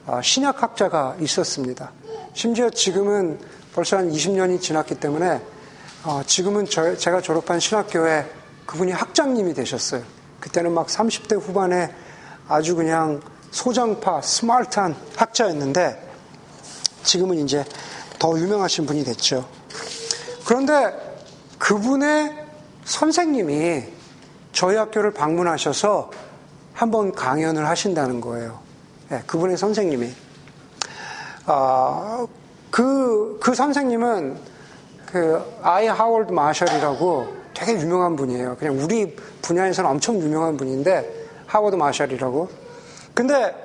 아, 0.06 0.22
신약학자가 0.22 1.18
있었습니다. 1.20 1.92
심지어 2.34 2.70
지금은 2.70 3.40
벌써 3.74 3.98
한 3.98 4.10
20년이 4.12 4.62
지났기 4.62 4.96
때문에 4.96 5.42
어, 6.04 6.22
지금은 6.26 6.66
제가 6.66 7.22
졸업한 7.22 7.60
신학교에 7.60 8.26
그분이 8.66 8.92
학장님이 8.92 9.54
되셨어요. 9.54 10.04
그때는 10.40 10.74
막 10.74 10.88
30대 10.88 11.40
후반에 11.40 11.94
아주 12.48 12.76
그냥 12.76 13.22
소장파, 13.52 14.22
스마트한 14.22 14.96
학자였는데 15.16 16.08
지금은 17.04 17.38
이제 17.40 17.66
더 18.20 18.38
유명하신 18.38 18.86
분이 18.86 19.04
됐죠. 19.04 19.48
그런데 20.46 20.94
그분의 21.58 22.46
선생님이 22.86 23.84
저희 24.54 24.76
학교를 24.76 25.12
방문하셔서 25.12 26.12
한번 26.74 27.12
강연을 27.12 27.68
하신다는 27.68 28.22
거예요. 28.22 28.60
네, 29.10 29.24
그분의 29.26 29.58
선생님이. 29.58 30.12
아, 31.46 32.28
그, 32.70 33.40
그 33.42 33.56
선생님은 33.56 34.38
그 35.08 35.42
아이 35.64 35.88
하월드 35.88 36.32
마셜이라고 36.32 37.28
되게 37.54 37.74
유명한 37.74 38.16
분이에요. 38.16 38.58
그냥 38.58 38.78
우리 38.80 39.16
분야에서는 39.42 39.90
엄청 39.90 40.20
유명한 40.20 40.58
분인데 40.58 41.28
하워드 41.48 41.76
마셜이라고. 41.76 42.50
근데 43.14 43.56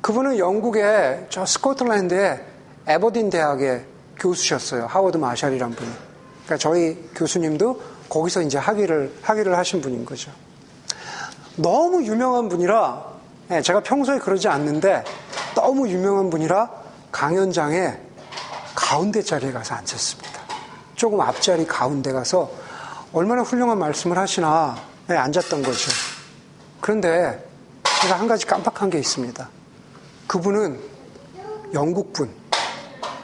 그분은 0.00 0.38
영국의 0.38 1.26
저 1.30 1.44
스코틀랜드의 1.44 2.40
에버딘 2.86 3.30
대학의 3.30 3.84
교수셨어요. 4.20 4.86
하워드 4.86 5.16
마셜이란 5.16 5.72
분이. 5.72 5.90
그러니까 6.44 6.56
저희 6.58 6.94
교수님도 7.14 7.80
거기서 8.08 8.42
이제 8.42 8.58
학위를 8.58 9.12
학위를 9.22 9.56
하신 9.56 9.80
분인 9.80 10.04
거죠. 10.04 10.30
너무 11.56 12.04
유명한 12.04 12.48
분이라 12.48 13.14
예, 13.52 13.62
제가 13.62 13.80
평소에 13.80 14.18
그러지 14.18 14.48
않는데 14.48 15.02
너무 15.54 15.88
유명한 15.88 16.30
분이라 16.30 16.70
강연장에 17.10 17.98
가운데 18.74 19.22
자리에 19.22 19.52
가서 19.52 19.74
앉았습니다. 19.74 20.43
조금 20.94 21.20
앞자리 21.20 21.66
가운데 21.66 22.12
가서 22.12 22.50
얼마나 23.12 23.42
훌륭한 23.42 23.78
말씀을 23.78 24.18
하시나 24.18 24.76
네, 25.06 25.16
앉았던 25.16 25.62
거죠. 25.62 25.90
그런데 26.80 27.46
제가 28.02 28.18
한 28.18 28.26
가지 28.28 28.46
깜빡한 28.46 28.90
게 28.90 28.98
있습니다. 28.98 29.48
그분은 30.26 30.80
영국 31.74 32.12
분, 32.12 32.30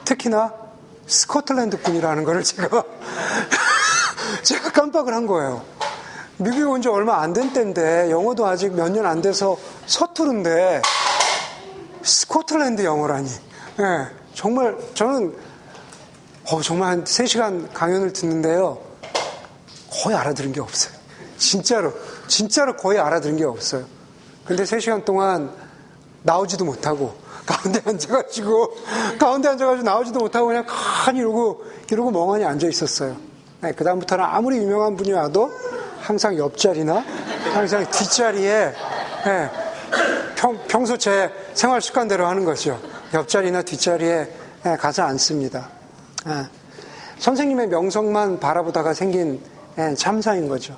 특히나 0.04 0.52
스코틀랜드 1.06 1.80
분이라는 1.82 2.24
것을 2.24 2.42
제가 2.44 2.82
제가 4.42 4.70
깜빡을 4.72 5.12
한 5.12 5.26
거예요. 5.26 5.62
미국에 6.38 6.62
온 6.62 6.80
지 6.80 6.88
얼마 6.88 7.20
안 7.20 7.32
된 7.34 7.52
때인데 7.52 8.10
영어도 8.10 8.46
아직 8.46 8.72
몇 8.72 8.88
년 8.90 9.04
안 9.06 9.20
돼서 9.20 9.56
서투른데 9.86 10.80
스코틀랜드 12.02 12.82
영어라니. 12.84 13.28
네, 13.76 14.06
정말 14.34 14.76
저는 14.94 15.36
어, 16.44 16.60
정말 16.62 16.90
한 16.90 17.04
3시간 17.04 17.72
강연을 17.72 18.12
듣는데요. 18.12 18.78
거의 19.90 20.16
알아들은 20.16 20.52
게 20.52 20.60
없어요. 20.60 20.94
진짜로. 21.36 21.92
진짜로 22.28 22.76
거의 22.76 22.98
알아들은 22.98 23.36
게 23.36 23.44
없어요. 23.44 23.84
근데 24.44 24.64
3시간 24.64 25.04
동안 25.04 25.50
나오지도 26.22 26.64
못하고, 26.64 27.14
가운데 27.46 27.80
앉아가지고, 27.88 28.74
가운데 29.18 29.48
앉아가지고 29.48 29.84
나오지도 29.84 30.18
못하고 30.20 30.46
그냥 30.48 30.64
칸 30.66 31.16
이러고, 31.16 31.64
이러고 31.90 32.10
멍하니 32.10 32.44
앉아 32.44 32.68
있었어요. 32.68 33.16
네, 33.60 33.72
그다음부터는 33.72 34.24
아무리 34.24 34.56
유명한 34.58 34.96
분이 34.96 35.12
와도 35.12 35.50
항상 36.00 36.36
옆자리나, 36.36 37.04
항상 37.52 37.88
뒷자리에, 37.90 38.72
네, 39.24 39.50
평, 40.36 40.58
평소 40.66 40.96
제 40.96 41.30
생활 41.54 41.82
습관대로 41.82 42.26
하는 42.26 42.44
거죠. 42.44 42.80
옆자리나 43.12 43.62
뒷자리에 43.62 44.28
네, 44.62 44.76
가서 44.76 45.02
앉습니다. 45.02 45.79
네. 46.26 46.44
선생님의 47.18 47.68
명성만 47.68 48.40
바라보다가 48.40 48.94
생긴 48.94 49.40
네, 49.76 49.94
참사인 49.94 50.48
거죠. 50.48 50.76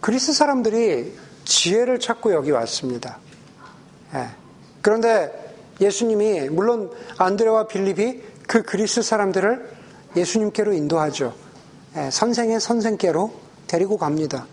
그리스 0.00 0.32
사람들이 0.32 1.16
지혜를 1.44 2.00
찾고 2.00 2.32
여기 2.32 2.50
왔습니다. 2.50 3.18
예. 4.14 4.28
그런데 4.82 5.54
예수님이 5.80 6.48
물론 6.48 6.90
안드레와 7.18 7.66
빌립이 7.66 8.22
그 8.46 8.62
그리스 8.62 9.02
사람들을 9.02 9.70
예수님께로 10.16 10.72
인도하죠. 10.72 11.34
예. 11.96 12.10
선생의 12.10 12.60
선생께로 12.60 13.32
데리고 13.66 13.98
갑니다. 13.98 14.46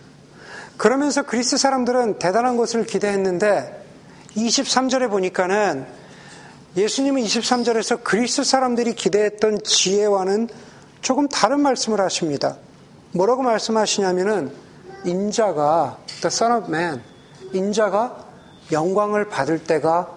그러면서 0.78 1.24
그리스 1.24 1.58
사람들은 1.58 2.20
대단한 2.20 2.58
것을 2.58 2.86
기대했는데 2.86 3.86
23절에 4.36 5.10
보니까는 5.10 5.88
예수님은 6.78 7.24
23절에서 7.24 8.04
그리스 8.04 8.44
사람들이 8.44 8.94
기대했던 8.94 9.64
지혜와는 9.64 10.48
조금 11.02 11.28
다른 11.28 11.60
말씀을 11.62 12.00
하십니다. 12.00 12.58
뭐라고 13.14 13.42
말씀하시냐면은 13.42 14.54
인자가 15.04 15.98
the 16.22 16.28
son 16.28 16.54
of 16.54 16.66
man 16.68 17.02
인자가 17.52 18.26
영광을 18.72 19.28
받을 19.28 19.58
때가 19.64 20.08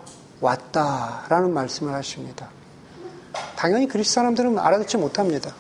왔다라는 0.43 1.55
말씀을 1.55 1.95
하십니다. 1.95 2.51
당연히 3.57 3.89
그리스 3.89 4.13
사람들은 4.13 4.59
알아듣지 4.59 4.99
못합니다. 4.99 5.55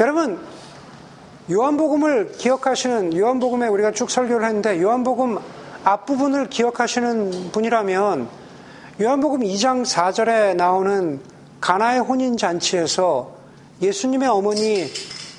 여러분 0.00 0.44
요한복음을 1.48 2.32
기억하시는 2.32 3.16
요한복음에 3.16 3.68
우리가 3.68 3.92
쭉 3.92 4.10
설교를 4.10 4.44
했는데 4.44 4.82
요한복음 4.82 5.38
앞부분을 5.84 6.48
기억하시는 6.48 7.52
분이라면 7.52 8.41
요한복음 9.00 9.40
2장 9.40 9.86
4절에 9.86 10.54
나오는 10.54 11.18
가나의 11.62 12.00
혼인 12.00 12.36
잔치에서 12.36 13.34
예수님의 13.80 14.28
어머니 14.28 14.86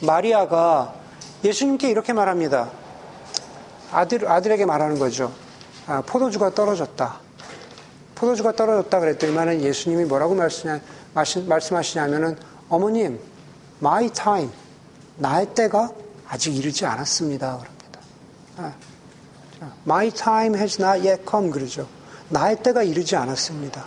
마리아가 0.02 0.96
예수님께 1.44 1.88
이렇게 1.92 2.14
말합니다. 2.14 2.72
아들, 3.92 4.28
아들에게 4.28 4.66
말하는 4.66 4.98
거죠. 4.98 5.32
아, 5.86 6.02
포도주가 6.02 6.50
떨어졌다. 6.50 7.20
포도주가 8.16 8.54
떨어졌다 8.54 9.00
그랬더니만은 9.00 9.62
예수님이 9.62 10.06
뭐라고 10.06 10.34
말씀하, 10.34 10.80
말씀하시냐면은 11.14 12.36
어머님, 12.70 13.20
my 13.80 14.10
time, 14.10 14.50
나의 15.18 15.54
때가 15.54 15.92
아직 16.28 16.58
이르지 16.58 16.88
않았습니다. 16.88 17.60
그럽니다. 17.60 18.00
아, 18.58 18.74
my 19.86 20.10
time 20.10 20.58
has 20.58 20.82
not 20.82 21.08
yet 21.08 21.24
come 21.30 21.52
그러죠. 21.52 21.88
나의 22.34 22.58
때가 22.64 22.84
이르지 22.84 23.16
않았습니다. 23.16 23.86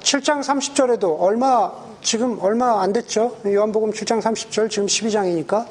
7장 0.00 0.40
30절에도 0.40 1.20
얼마 1.20 1.72
지금 2.02 2.38
얼마 2.40 2.82
안 2.82 2.92
됐죠? 2.92 3.38
요한복음 3.46 3.92
7장 3.92 4.20
30절 4.20 4.68
지금 4.68 4.86
12장이니까 4.86 5.66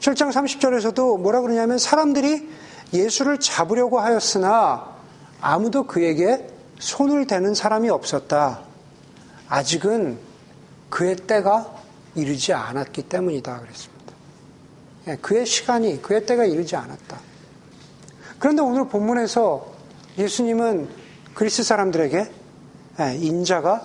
7장 0.00 0.32
30절에서도 0.32 1.20
뭐라 1.20 1.42
그러냐면 1.42 1.76
사람들이 1.76 2.48
예수를 2.94 3.38
잡으려고 3.38 4.00
하였으나 4.00 4.96
아무도 5.40 5.86
그에게 5.86 6.48
손을 6.78 7.26
대는 7.26 7.54
사람이 7.54 7.90
없었다. 7.90 8.60
아직은 9.48 10.18
그의 10.88 11.16
때가 11.16 11.74
이르지 12.14 12.54
않았기 12.54 13.02
때문이다. 13.02 13.60
그랬습니다. 13.60 14.12
예, 15.08 15.16
그의 15.16 15.44
시간이, 15.44 16.00
그의 16.00 16.24
때가 16.24 16.46
이르지 16.46 16.74
않았다. 16.74 17.18
그런데 18.38 18.62
오늘 18.62 18.88
본문에서 18.88 19.75
예수님은 20.18 20.88
그리스 21.34 21.62
사람들에게 21.62 22.26
예, 23.00 23.14
인자가 23.16 23.82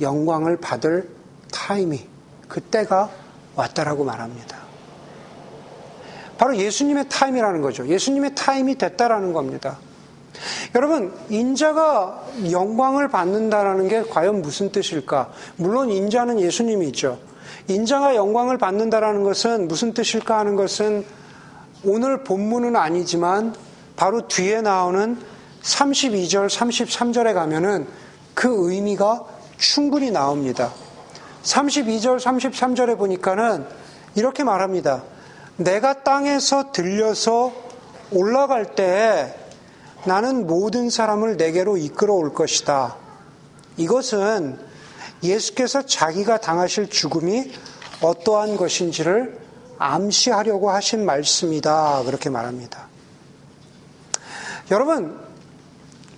영광을 0.00 0.56
받을 0.56 1.10
타임이, 1.52 2.06
그 2.48 2.60
때가 2.60 3.10
왔다라고 3.54 4.04
말합니다. 4.04 4.56
바로 6.38 6.56
예수님의 6.56 7.10
타임이라는 7.10 7.60
거죠. 7.60 7.86
예수님의 7.86 8.34
타임이 8.34 8.78
됐다라는 8.78 9.34
겁니다. 9.34 9.78
여러분, 10.74 11.12
인자가 11.28 12.24
영광을 12.50 13.08
받는다라는 13.08 13.88
게 13.88 14.02
과연 14.04 14.40
무슨 14.40 14.72
뜻일까? 14.72 15.30
물론 15.56 15.90
인자는 15.90 16.40
예수님이죠. 16.40 17.18
인자가 17.68 18.14
영광을 18.16 18.56
받는다라는 18.56 19.22
것은 19.22 19.68
무슨 19.68 19.92
뜻일까 19.92 20.38
하는 20.38 20.56
것은 20.56 21.04
오늘 21.84 22.24
본문은 22.24 22.74
아니지만 22.74 23.54
바로 23.96 24.26
뒤에 24.26 24.62
나오는 24.62 25.18
32절, 25.62 26.48
33절에 26.48 27.34
가면은 27.34 27.86
그 28.34 28.70
의미가 28.70 29.24
충분히 29.58 30.10
나옵니다. 30.10 30.72
32절, 31.42 32.18
33절에 32.18 32.96
보니까는 32.98 33.66
이렇게 34.14 34.44
말합니다. 34.44 35.02
내가 35.56 36.02
땅에서 36.02 36.72
들려서 36.72 37.52
올라갈 38.10 38.74
때 38.74 39.36
나는 40.06 40.46
모든 40.46 40.88
사람을 40.88 41.36
내게로 41.36 41.76
이끌어 41.76 42.14
올 42.14 42.32
것이다. 42.32 42.96
이것은 43.76 44.58
예수께서 45.22 45.82
자기가 45.82 46.38
당하실 46.38 46.88
죽음이 46.88 47.52
어떠한 48.00 48.56
것인지를 48.56 49.38
암시하려고 49.78 50.70
하신 50.70 51.04
말씀이다. 51.04 52.02
그렇게 52.04 52.30
말합니다. 52.30 52.88
여러분, 54.70 55.29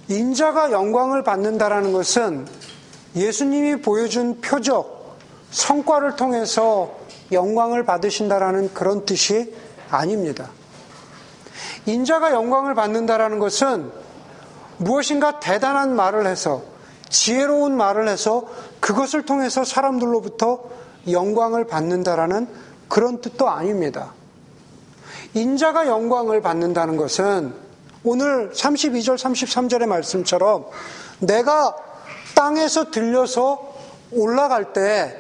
인자가 0.09 0.73
영광을 0.73 1.23
받는다라는 1.23 1.93
것은 1.93 2.47
예수님이 3.15 3.83
보여준 3.83 4.41
표적, 4.41 5.17
성과를 5.51 6.17
통해서 6.17 6.97
영광을 7.31 7.85
받으신다라는 7.85 8.75
그런 8.75 9.05
뜻이 9.05 9.55
아닙니다. 9.91 10.51
인자가 11.87 12.33
영광을 12.33 12.75
받는다라는 12.75 13.39
것은 13.39 13.91
무엇인가 14.79 15.41
대단한 15.41 15.95
말을 15.95 16.27
해서 16.27 16.63
지혜로운 17.09 17.77
말을 17.77 18.09
해서 18.09 18.45
그것을 18.81 19.25
통해서 19.25 19.65
사람들로부터 19.65 20.65
영광을 21.11 21.67
받는다라는 21.67 22.49
그런 22.89 23.21
뜻도 23.21 23.49
아닙니다. 23.49 24.13
인자가 25.35 25.87
영광을 25.87 26.41
받는다는 26.41 26.97
것은 26.97 27.55
오늘 28.05 28.51
32절, 28.51 29.17
33절의 29.17 29.87
말씀처럼 29.87 30.67
내가 31.21 31.77
땅에서 32.35 32.91
들려서 32.91 33.73
올라갈 34.11 34.73
때, 34.73 35.17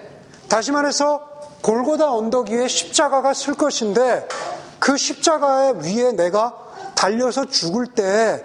다시 0.48 0.72
말해서 0.72 1.22
골고다 1.62 2.12
언덕 2.12 2.50
위에 2.50 2.66
십자가가 2.66 3.34
쓸 3.34 3.54
것인데 3.54 4.26
그 4.80 4.96
십자가의 4.96 5.76
위에 5.84 6.12
내가 6.12 6.56
달려서 6.96 7.46
죽을 7.46 7.86
때 7.86 8.44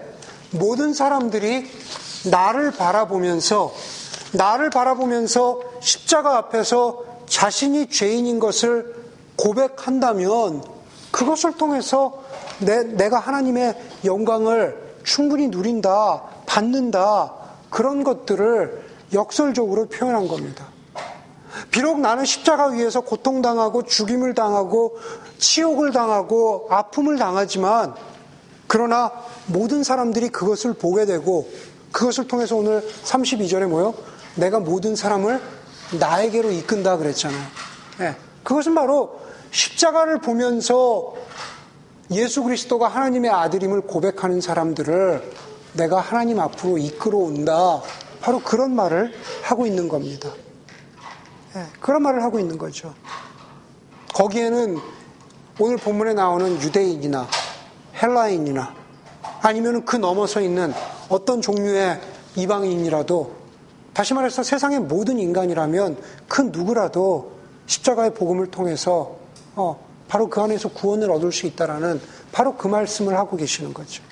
모든 0.51 0.93
사람들이 0.93 1.69
나를 2.29 2.71
바라보면서 2.71 3.73
나를 4.33 4.69
바라보면서 4.69 5.59
십자가 5.79 6.37
앞에서 6.37 7.03
자신이 7.27 7.89
죄인인 7.89 8.39
것을 8.39 8.95
고백한다면 9.35 10.76
그것을 11.17 11.53
통해서 11.53 12.23
내, 12.59 12.83
내가 12.83 13.17
하나님의 13.17 13.75
영광을 14.05 14.77
충분히 15.03 15.47
누린다, 15.47 16.21
받는다, 16.45 17.33
그런 17.71 18.03
것들을 18.03 18.85
역설적으로 19.13 19.87
표현한 19.87 20.27
겁니다. 20.27 20.67
비록 21.71 21.99
나는 21.99 22.23
십자가 22.23 22.67
위에서 22.67 23.01
고통당하고 23.01 23.85
죽임을 23.85 24.35
당하고 24.35 24.99
치욕을 25.39 25.91
당하고 25.91 26.67
아픔을 26.69 27.17
당하지만 27.17 27.95
그러나 28.67 29.11
모든 29.47 29.83
사람들이 29.83 30.29
그것을 30.29 30.73
보게 30.73 31.07
되고 31.07 31.49
그것을 31.91 32.27
통해서 32.27 32.55
오늘 32.55 32.87
32절에 33.05 33.65
뭐요? 33.65 33.95
내가 34.35 34.59
모든 34.59 34.95
사람을 34.95 35.41
나에게로 35.99 36.51
이끈다 36.51 36.97
그랬잖아요. 36.97 37.41
네. 37.97 38.15
그것은 38.43 38.75
바로 38.75 39.26
십자가를 39.51 40.19
보면서 40.19 41.15
예수 42.11 42.43
그리스도가 42.43 42.87
하나님의 42.87 43.31
아들임을 43.31 43.81
고백하는 43.81 44.41
사람들을 44.41 45.31
내가 45.73 45.99
하나님 45.99 46.39
앞으로 46.39 46.77
이끌어 46.77 47.17
온다. 47.17 47.81
바로 48.21 48.39
그런 48.39 48.75
말을 48.75 49.13
하고 49.43 49.65
있는 49.65 49.87
겁니다. 49.87 50.31
네, 51.53 51.63
그런 51.79 52.01
말을 52.01 52.23
하고 52.23 52.39
있는 52.39 52.57
거죠. 52.57 52.93
거기에는 54.13 54.77
오늘 55.59 55.77
본문에 55.77 56.13
나오는 56.13 56.61
유대인이나 56.61 57.27
헬라인이나 58.01 58.73
아니면 59.41 59.85
그 59.85 59.95
넘어서 59.95 60.41
있는 60.41 60.73
어떤 61.09 61.41
종류의 61.41 61.99
이방인이라도 62.35 63.35
다시 63.93 64.13
말해서 64.13 64.43
세상의 64.43 64.81
모든 64.81 65.19
인간이라면 65.19 65.97
그 66.27 66.41
누구라도 66.41 67.31
십자가의 67.65 68.13
복음을 68.13 68.47
통해서 68.51 69.17
어, 69.57 69.83
바로 70.07 70.29
그 70.29 70.39
안에서 70.39 70.69
구원을 70.69 71.11
얻을 71.11 71.31
수 71.31 71.47
있다라는 71.47 71.99
바로 72.31 72.55
그 72.55 72.67
말씀을 72.67 73.17
하고 73.17 73.35
계시는 73.35 73.73
거죠. 73.73 74.03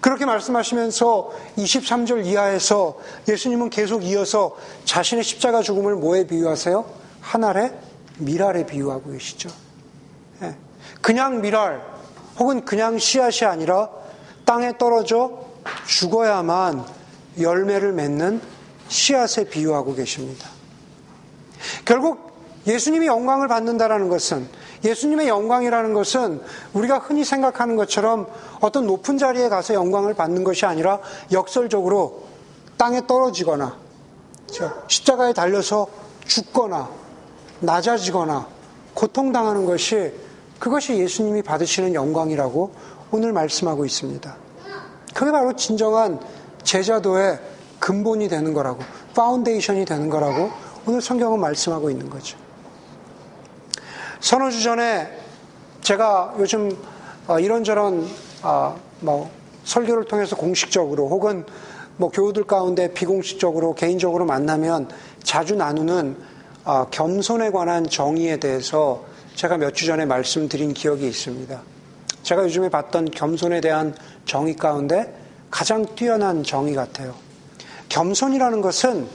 그렇게 0.00 0.24
말씀하시면서 0.24 1.32
23절 1.58 2.24
이하에서 2.24 2.98
예수님은 3.28 3.70
계속 3.70 4.04
이어서 4.04 4.56
자신의 4.84 5.24
십자가 5.24 5.60
죽음을 5.60 5.96
뭐에 5.96 6.26
비유하세요? 6.26 6.84
하늘의 7.20 7.76
미랄에 8.18 8.66
비유하고 8.66 9.10
계시죠. 9.10 9.50
예. 10.42 10.56
그냥 11.00 11.40
미랄 11.40 11.82
혹은 12.38 12.64
그냥 12.64 12.98
씨앗이 12.98 13.48
아니라 13.48 13.90
땅에 14.44 14.78
떨어져 14.78 15.46
죽어야만 15.86 16.84
열매를 17.40 17.92
맺는 17.92 18.40
씨앗에 18.88 19.48
비유하고 19.48 19.94
계십니다. 19.94 20.48
결국 21.84 22.31
예수님이 22.66 23.06
영광을 23.06 23.48
받는다라는 23.48 24.08
것은 24.08 24.46
예수님의 24.84 25.28
영광이라는 25.28 25.94
것은 25.94 26.40
우리가 26.72 26.98
흔히 26.98 27.24
생각하는 27.24 27.76
것처럼 27.76 28.26
어떤 28.60 28.86
높은 28.86 29.18
자리에 29.18 29.48
가서 29.48 29.74
영광을 29.74 30.14
받는 30.14 30.44
것이 30.44 30.66
아니라 30.66 31.00
역설적으로 31.30 32.24
땅에 32.76 33.06
떨어지거나 33.06 33.76
십자가에 34.88 35.32
달려서 35.32 35.86
죽거나 36.26 36.88
낮아지거나 37.60 38.46
고통당하는 38.94 39.66
것이 39.66 40.12
그것이 40.58 40.96
예수님이 40.96 41.42
받으시는 41.42 41.94
영광이라고 41.94 42.72
오늘 43.10 43.32
말씀하고 43.32 43.84
있습니다. 43.84 44.36
그게 45.14 45.30
바로 45.30 45.54
진정한 45.54 46.20
제자도의 46.62 47.38
근본이 47.78 48.28
되는 48.28 48.52
거라고, 48.54 48.80
foundation이 49.14 49.84
되는 49.84 50.08
거라고 50.08 50.50
오늘 50.86 51.02
성경은 51.02 51.40
말씀하고 51.40 51.90
있는 51.90 52.08
거죠. 52.08 52.38
서너 54.22 54.50
주 54.50 54.62
전에 54.62 55.10
제가 55.80 56.36
요즘 56.38 56.78
어, 57.26 57.40
이런저런 57.40 58.08
어, 58.44 58.80
뭐 59.00 59.28
설교를 59.64 60.04
통해서 60.04 60.36
공식적으로 60.36 61.08
혹은 61.08 61.44
뭐 61.96 62.08
교우들 62.08 62.44
가운데 62.44 62.94
비공식적으로 62.94 63.74
개인적으로 63.74 64.24
만나면 64.24 64.88
자주 65.24 65.56
나누는 65.56 66.16
어, 66.64 66.86
겸손에 66.92 67.50
관한 67.50 67.88
정의에 67.88 68.36
대해서 68.36 69.04
제가 69.34 69.56
몇 69.58 69.74
주 69.74 69.86
전에 69.86 70.06
말씀드린 70.06 70.72
기억이 70.72 71.04
있습니다. 71.08 71.60
제가 72.22 72.44
요즘에 72.44 72.68
봤던 72.68 73.06
겸손에 73.10 73.60
대한 73.60 73.92
정의 74.24 74.54
가운데 74.54 75.12
가장 75.50 75.84
뛰어난 75.96 76.44
정의 76.44 76.74
같아요. 76.76 77.16
겸손이라는 77.88 78.60
것은 78.60 79.08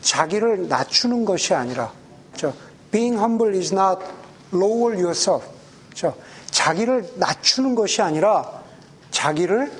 자기를 0.00 0.68
낮추는 0.68 1.24
것이 1.24 1.54
아니라, 1.54 1.90
저, 2.36 2.52
being 2.92 3.18
humble 3.18 3.52
is 3.56 3.74
not 3.74 4.04
lower 4.52 4.94
yourself. 4.94 5.48
저, 5.94 6.14
자기를 6.50 7.14
낮추는 7.16 7.74
것이 7.74 8.02
아니라 8.02 8.62
자기를 9.10 9.72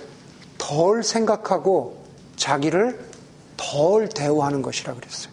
덜 0.59 1.03
생각하고 1.03 2.03
자기를 2.37 2.99
덜 3.57 4.09
대우하는 4.09 4.63
것이라 4.63 4.95
그랬어요. 4.95 5.33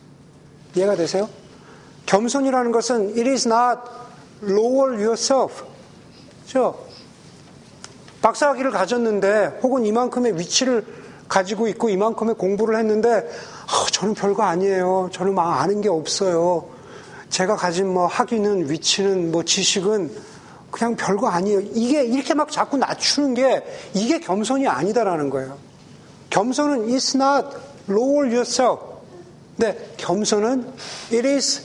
이해가 0.76 0.96
되세요? 0.96 1.30
겸손이라는 2.06 2.72
것은 2.72 3.10
it 3.18 3.28
is 3.28 3.48
not 3.48 3.82
lower 4.44 4.96
yourself. 4.96 5.64
저 6.46 6.76
박사학위를 8.22 8.72
가졌는데 8.72 9.60
혹은 9.64 9.86
이만큼의 9.86 10.38
위치를 10.38 10.86
가지고 11.28 11.68
있고 11.68 11.90
이만큼의 11.90 12.36
공부를 12.36 12.78
했는데 12.78 13.10
어, 13.10 13.86
저는 13.92 14.16
별거 14.16 14.44
아니에요. 14.44 15.10
저는 15.12 15.36
막 15.36 15.62
아는 15.62 15.82
게 15.82 15.90
없어요. 15.90 16.79
제가 17.30 17.56
가진 17.56 17.94
뭐 17.94 18.08
학위는 18.08 18.70
위치는 18.70 19.32
뭐 19.32 19.44
지식은 19.44 20.12
그냥 20.72 20.96
별거 20.96 21.28
아니에요. 21.30 21.62
이게 21.74 22.04
이렇게 22.04 22.34
막 22.34 22.52
자꾸 22.52 22.78
낮추는 22.78 23.34
게 23.34 23.64
이게 23.94 24.20
겸손이 24.20 24.68
아니다라는 24.68 25.30
거예요. 25.30 25.58
겸손은 26.30 26.90
is 26.94 27.18
not 27.18 27.48
lower 27.90 28.28
yourself. 28.28 28.84
네, 29.58 29.78
겸손은 29.98 30.72
it 31.12 31.28
is 31.28 31.64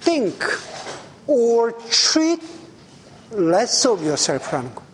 think 0.00 0.38
or 1.26 1.72
treat 1.88 2.42
less 3.32 3.86
of 3.86 4.00
yourself라는 4.02 4.74
거. 4.74 4.84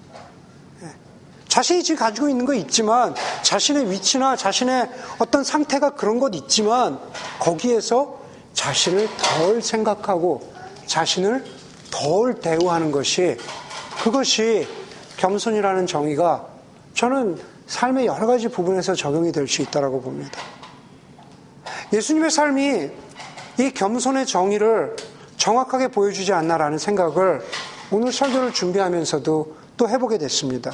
자신이 1.49 1.83
지금 1.83 1.99
가지고 1.99 2.29
있는 2.29 2.47
거 2.47 2.55
있지만 2.55 3.13
자신의 3.43 3.91
위치나 3.91 4.37
자신의 4.37 4.89
어떤 5.19 5.43
상태가 5.43 5.91
그런 5.91 6.21
것 6.21 6.33
있지만 6.37 7.01
거기에서 7.41 8.20
자신을 8.61 9.09
덜 9.17 9.63
생각하고 9.63 10.53
자신을 10.85 11.43
덜 11.91 12.35
대우하는 12.35 12.93
것이 12.93 13.39
그것이 14.03 14.69
겸손이라는 15.17 15.87
정의가 15.87 16.47
저는 16.93 17.39
삶의 17.67 18.05
여러 18.05 18.27
가지 18.27 18.49
부분에서 18.49 18.95
적용이 18.95 19.33
될 19.33 19.49
수 19.49 19.63
있다고 19.63 20.03
봅니다. 20.03 20.39
예수님의 21.91 22.31
삶이 22.31 22.91
이 23.61 23.71
겸손의 23.71 24.27
정의를 24.27 24.95
정확하게 25.39 25.89
보여주지 25.89 26.35
않나라는 26.35 26.77
생각을 26.77 27.43
오늘 27.91 28.13
설교를 28.13 28.53
준비하면서도 28.53 29.57
또 29.79 29.89
해보게 29.89 30.19
됐습니다. 30.19 30.73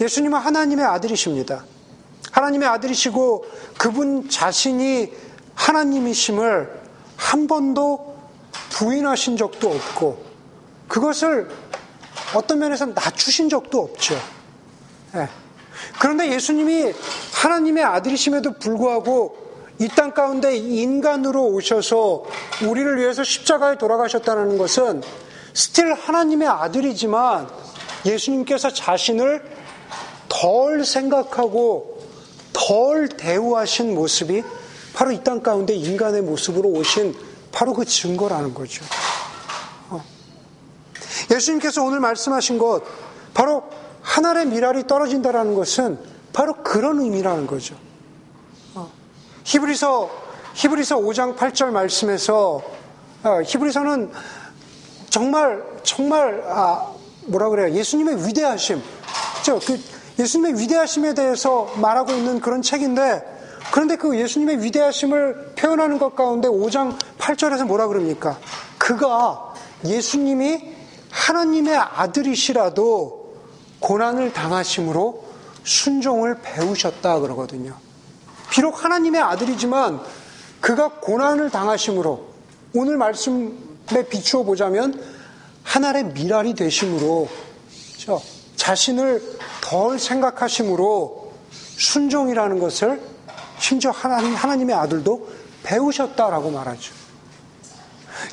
예수님은 0.00 0.36
하나님의 0.36 0.84
아들이십니다. 0.84 1.64
하나님의 2.32 2.68
아들이시고 2.68 3.44
그분 3.78 4.28
자신이 4.28 5.12
하나님이심을 5.54 6.80
한 7.16 7.46
번도 7.46 8.16
부인하신 8.70 9.36
적도 9.36 9.70
없고 9.70 10.24
그것을 10.88 11.48
어떤 12.34 12.58
면에서 12.58 12.86
낮추신 12.86 13.48
적도 13.48 13.80
없죠. 13.80 14.14
네. 15.14 15.28
그런데 16.00 16.32
예수님이 16.32 16.92
하나님의 17.32 17.84
아들이심에도 17.84 18.58
불구하고 18.58 19.42
이 19.78 19.88
땅 19.88 20.14
가운데 20.14 20.56
인간으로 20.56 21.46
오셔서 21.46 22.24
우리를 22.64 22.98
위해서 22.98 23.24
십자가에 23.24 23.78
돌아가셨다는 23.78 24.56
것은 24.56 25.02
still 25.54 25.94
하나님의 25.94 26.46
아들이지만 26.46 27.48
예수님께서 28.06 28.72
자신을 28.72 29.42
덜 30.28 30.84
생각하고 30.84 31.98
덜 32.52 33.08
대우하신 33.08 33.94
모습이 33.94 34.44
바로 34.94 35.10
이 35.12 35.22
땅 35.22 35.42
가운데 35.42 35.74
인간의 35.74 36.22
모습으로 36.22 36.68
오신 36.68 37.14
바로 37.50 37.72
그 37.74 37.84
증거라는 37.84 38.54
거죠. 38.54 38.84
어. 39.90 40.02
예수님께서 41.30 41.82
오늘 41.82 42.00
말씀하신 42.00 42.58
것, 42.58 42.82
바로 43.34 43.64
하나의 44.02 44.46
밀알이 44.46 44.86
떨어진다라는 44.86 45.54
것은 45.54 45.98
바로 46.32 46.54
그런 46.62 47.00
의미라는 47.00 47.46
거죠. 47.46 47.74
어. 48.74 48.90
히브리서 49.44 50.10
히브리서 50.54 50.96
5장 50.98 51.36
8절 51.36 51.70
말씀에서 51.70 52.62
어, 53.22 53.40
히브리서는 53.44 54.10
정말 55.08 55.62
정말 55.82 56.42
아, 56.46 56.92
뭐라 57.26 57.48
그래요? 57.48 57.74
예수님의 57.74 58.26
위대하심. 58.26 58.82
그 59.66 59.80
예수님의 60.18 60.60
위대하심에 60.60 61.14
대해서 61.14 61.72
말하고 61.76 62.12
있는 62.12 62.40
그런 62.40 62.62
책인데 62.62 63.41
그런데 63.72 63.96
그 63.96 64.18
예수님의 64.18 64.62
위대하심을 64.62 65.54
표현하는 65.56 65.98
것 65.98 66.14
가운데 66.14 66.46
5장 66.46 66.98
8절에서 67.16 67.66
뭐라 67.66 67.86
그럽니까? 67.86 68.38
그가 68.76 69.54
예수님이 69.86 70.74
하나님의 71.10 71.74
아들이시라도 71.74 73.34
고난을 73.80 74.34
당하심으로 74.34 75.24
순종을 75.64 76.40
배우셨다 76.42 77.20
그러거든요. 77.20 77.74
비록 78.50 78.84
하나님의 78.84 79.22
아들이지만 79.22 80.02
그가 80.60 81.00
고난을 81.00 81.48
당하심으로 81.48 82.26
오늘 82.74 82.98
말씀에 82.98 84.06
비추어 84.10 84.42
보자면 84.42 85.02
하나의 85.62 86.04
미랄이 86.12 86.54
되심으로 86.54 87.26
그렇죠? 87.92 88.20
자신을 88.54 89.38
덜 89.62 89.98
생각하심으로 89.98 91.32
순종이라는 91.78 92.58
것을 92.58 93.11
심지어 93.62 93.92
하나님, 93.92 94.34
하나님의 94.34 94.74
아들도 94.74 95.28
배우셨다라고 95.62 96.50
말하죠. 96.50 96.92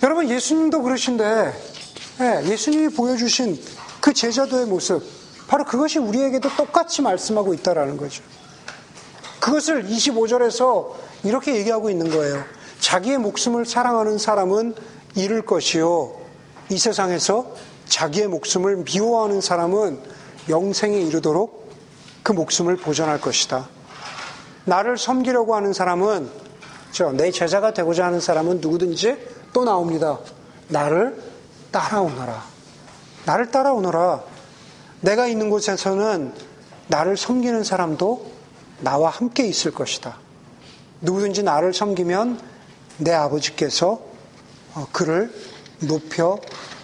여러분 0.01 0.27
예수님도 0.27 0.81
그러신데 0.81 1.53
예, 2.21 2.49
예수님이 2.49 2.89
보여주신 2.89 3.61
그 4.01 4.11
제자도의 4.11 4.65
모습 4.65 5.03
바로 5.47 5.65
그것이 5.65 5.99
우리에게도 5.99 6.49
똑같이 6.57 7.03
말씀하고 7.03 7.53
있다라는 7.53 7.95
거죠. 7.97 8.23
그것을 9.39 9.85
25절에서 9.85 10.93
이렇게 11.23 11.55
얘기하고 11.55 11.91
있는 11.91 12.09
거예요. 12.09 12.43
자기의 12.79 13.19
목숨을 13.19 13.67
사랑하는 13.67 14.17
사람은 14.17 14.73
잃을 15.15 15.43
것이요. 15.43 16.15
이 16.69 16.77
세상에서 16.77 17.55
자기의 17.87 18.27
목숨을 18.27 18.77
미워하는 18.77 19.41
사람은 19.41 20.01
영생에 20.49 20.99
이르도록 20.99 21.71
그 22.23 22.31
목숨을 22.31 22.77
보존할 22.77 23.21
것이다. 23.21 23.69
나를 24.69 24.97
섬기려고 24.97 25.55
하는 25.55 25.73
사람은, 25.73 26.29
내 27.17 27.31
제자가 27.31 27.73
되고자 27.73 28.05
하는 28.05 28.19
사람은 28.19 28.61
누구든지 28.61 29.17
또 29.51 29.65
나옵니다. 29.65 30.19
나를 30.67 31.21
따라오너라. 31.71 32.43
나를 33.25 33.51
따라오너라. 33.51 34.23
내가 35.01 35.27
있는 35.27 35.49
곳에서는 35.49 36.33
나를 36.87 37.17
섬기는 37.17 37.63
사람도 37.63 38.31
나와 38.81 39.09
함께 39.09 39.45
있을 39.47 39.71
것이다. 39.71 40.17
누구든지 41.01 41.43
나를 41.43 41.73
섬기면 41.73 42.39
내 42.97 43.13
아버지께서 43.13 44.01
어, 44.75 44.87
그를 44.91 45.33
높여 45.79 46.39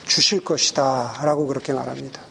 주실 0.05 0.43
것이다. 0.43 1.19
라고 1.23 1.45
그렇게 1.47 1.73
말합니다. 1.73 2.21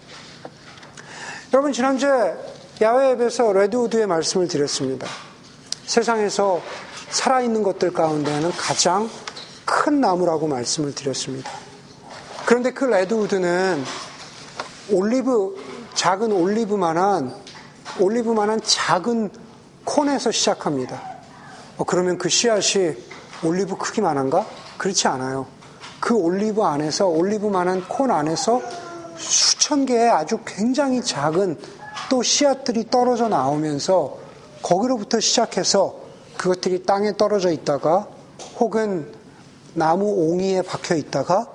여러분, 1.52 1.72
지난주에 1.72 2.34
야외 2.82 3.12
앱에서 3.12 3.52
레드우드의 3.52 4.06
말씀을 4.06 4.48
드렸습니다. 4.48 5.06
세상에서 5.86 6.60
살아있는 7.10 7.62
것들 7.62 7.92
가운데는 7.92 8.50
가장 8.52 9.08
큰 9.64 10.00
나무라고 10.00 10.46
말씀을 10.46 10.94
드렸습니다. 10.94 11.50
그런데 12.46 12.72
그 12.72 12.84
redwood는 12.84 13.82
올리브, 14.90 15.56
작은 15.94 16.32
올리브만한, 16.32 17.34
올리브만한 18.00 18.60
작은 18.62 19.30
cone에서 19.84 20.30
시작합니다. 20.30 21.00
어, 21.78 21.84
그러면 21.84 22.18
그 22.18 22.28
씨앗이 22.28 22.94
올리브 23.42 23.76
크기만한가? 23.76 24.46
그렇지 24.78 25.08
않아요. 25.08 25.46
그 26.00 26.14
올리브 26.14 26.62
안에서, 26.62 27.06
올리브만한 27.06 27.88
콘 27.88 28.10
안에서 28.10 28.60
수천 29.16 29.86
개의 29.86 30.10
아주 30.10 30.40
굉장히 30.44 31.02
작은 31.02 31.58
또 32.10 32.22
씨앗들이 32.22 32.90
떨어져 32.90 33.28
나오면서 33.28 34.23
거기로부터 34.64 35.20
시작해서 35.20 35.94
그것들이 36.38 36.84
땅에 36.84 37.16
떨어져 37.16 37.50
있다가 37.50 38.08
혹은 38.58 39.12
나무 39.74 40.06
옹이에 40.06 40.62
박혀 40.62 40.96
있다가 40.96 41.46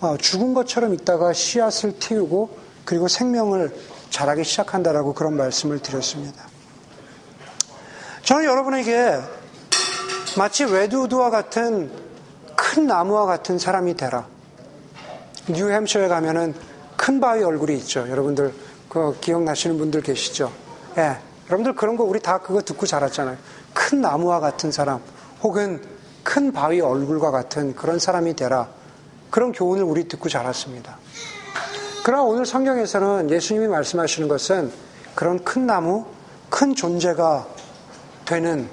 어, 0.00 0.16
죽은 0.16 0.52
것처럼 0.54 0.92
있다가 0.94 1.32
씨앗을 1.32 1.98
틔우고 2.00 2.58
그리고 2.84 3.06
생명을 3.06 3.74
자라기 4.10 4.42
시작한다라고 4.42 5.14
그런 5.14 5.36
말씀을 5.36 5.80
드렸습니다. 5.80 6.48
저는 8.24 8.44
여러분에게 8.44 9.20
마치 10.36 10.64
레드우드와 10.64 11.30
같은 11.30 11.90
큰 12.56 12.86
나무와 12.86 13.26
같은 13.26 13.58
사람이 13.58 13.94
되라. 13.94 14.26
뉴햄셔에 15.48 16.08
가면은 16.08 16.54
큰 16.96 17.20
바위 17.20 17.44
얼굴이 17.44 17.76
있죠. 17.78 18.08
여러분들 18.08 18.52
그 18.88 19.16
기억나시는 19.20 19.78
분들 19.78 20.02
계시죠? 20.02 20.52
예. 20.98 21.29
여러분들 21.50 21.74
그런 21.74 21.96
거 21.96 22.04
우리 22.04 22.20
다 22.20 22.38
그거 22.38 22.62
듣고 22.62 22.86
자랐잖아요. 22.86 23.36
큰 23.74 24.00
나무와 24.00 24.38
같은 24.38 24.70
사람 24.70 25.00
혹은 25.42 25.82
큰 26.22 26.52
바위 26.52 26.80
얼굴과 26.80 27.32
같은 27.32 27.74
그런 27.74 27.98
사람이 27.98 28.36
되라. 28.36 28.68
그런 29.30 29.50
교훈을 29.50 29.82
우리 29.82 30.06
듣고 30.06 30.28
자랐습니다. 30.28 30.96
그러나 32.04 32.22
오늘 32.22 32.46
성경에서는 32.46 33.30
예수님이 33.30 33.66
말씀하시는 33.66 34.28
것은 34.28 34.72
그런 35.14 35.44
큰 35.44 35.66
나무, 35.66 36.06
큰 36.48 36.74
존재가 36.74 37.46
되는, 38.24 38.68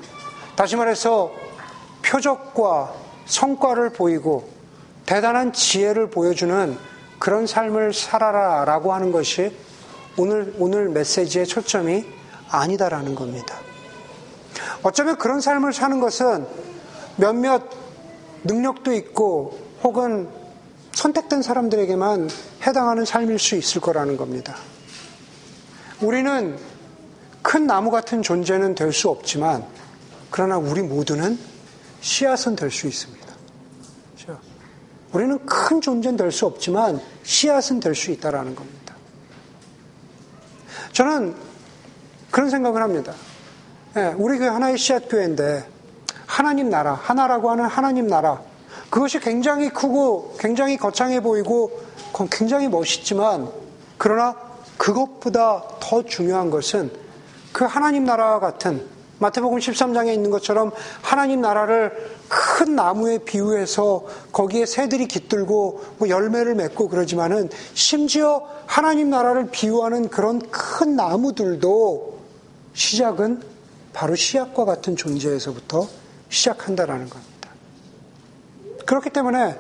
다시 0.56 0.76
말해서 0.76 1.32
표적과 2.04 2.94
성과를 3.26 3.90
보이고 3.90 4.48
대단한 5.06 5.52
지혜를 5.52 6.10
보여주는 6.10 6.78
그런 7.20 7.48
삶을 7.48 7.94
살아라 7.94 8.66
라고 8.66 8.94
하는 8.94 9.12
것이 9.12 9.56
오늘, 10.18 10.54
오늘 10.60 10.90
메시지의 10.90 11.48
초점이 11.48 12.06
아니다라는 12.50 13.16
겁니다. 13.16 13.56
어쩌면 14.84 15.18
그런 15.18 15.42
삶을 15.42 15.74
사는 15.74 16.00
것은 16.00 16.48
몇몇 17.18 17.64
능력도 18.44 18.94
있고 18.94 19.58
혹은 19.84 20.30
선택된 20.94 21.42
사람들에게만 21.42 22.30
해당하는 22.66 23.06
삶일 23.06 23.38
수 23.40 23.56
있을 23.56 23.82
거라는 23.82 24.18
겁니다. 24.18 24.56
우리는 26.02 26.58
큰 27.42 27.68
나무 27.68 27.92
같은 27.92 28.22
존재는 28.22 28.76
될 28.76 28.92
수 28.92 29.10
없지만, 29.10 29.66
그러나 30.32 30.58
우리 30.58 30.82
모두는 30.82 31.40
씨앗은 32.02 32.56
될 32.56 32.72
수 32.72 32.88
있습니다. 32.88 33.28
그렇죠? 34.16 34.40
우리는 35.14 35.46
큰 35.46 35.82
존재는 35.82 36.18
될 36.18 36.32
수 36.32 36.46
없지만, 36.46 37.00
씨앗은 37.24 37.80
될 37.80 37.96
수 37.96 38.12
있다라는 38.12 38.56
겁니다. 38.56 38.96
저는 40.94 41.36
그런 42.38 42.52
생각을 42.52 42.84
합니다. 42.84 43.14
예, 43.96 44.14
우리 44.16 44.38
교회 44.38 44.48
하나의 44.48 44.78
씨앗 44.78 45.10
교회인데, 45.10 45.68
하나님 46.28 46.70
나라, 46.70 46.94
하나라고 46.94 47.50
하는 47.50 47.66
하나님 47.66 48.06
나라, 48.06 48.40
그것이 48.92 49.20
굉장히 49.20 49.72
크고 49.72 50.36
굉장히 50.38 50.78
거창해 50.78 51.22
보이고 51.22 51.72
굉장히 52.30 52.68
멋있지만 52.68 53.50
그러나 53.98 54.36
그것보다 54.78 55.64
더 55.80 56.04
중요한 56.04 56.52
것은 56.52 56.92
그 57.52 57.66
하나님 57.66 58.06
나라와 58.06 58.40
같은 58.40 58.86
마태복음 59.18 59.58
13장에 59.58 60.14
있는 60.14 60.30
것처럼 60.30 60.72
하나님 61.02 61.42
나라를 61.42 61.92
큰 62.30 62.76
나무에 62.76 63.18
비유해서 63.18 64.06
거기에 64.32 64.68
새들이 64.68 65.08
깃들고 65.08 65.84
뭐 65.98 66.08
열매를 66.08 66.54
맺고 66.54 66.90
그러지만은 66.90 67.50
심지어 67.74 68.48
하나님 68.68 69.10
나라를 69.10 69.50
비유하는 69.50 70.10
그런 70.10 70.40
큰 70.52 70.96
나무들도 70.96 72.17
시작은 72.78 73.42
바로 73.92 74.16
씨앗과 74.16 74.64
같은 74.64 74.96
존재에서부터 74.96 75.90
시작한다라는 76.30 77.10
겁니다. 77.10 77.50
그렇기 78.86 79.10
때문에 79.10 79.58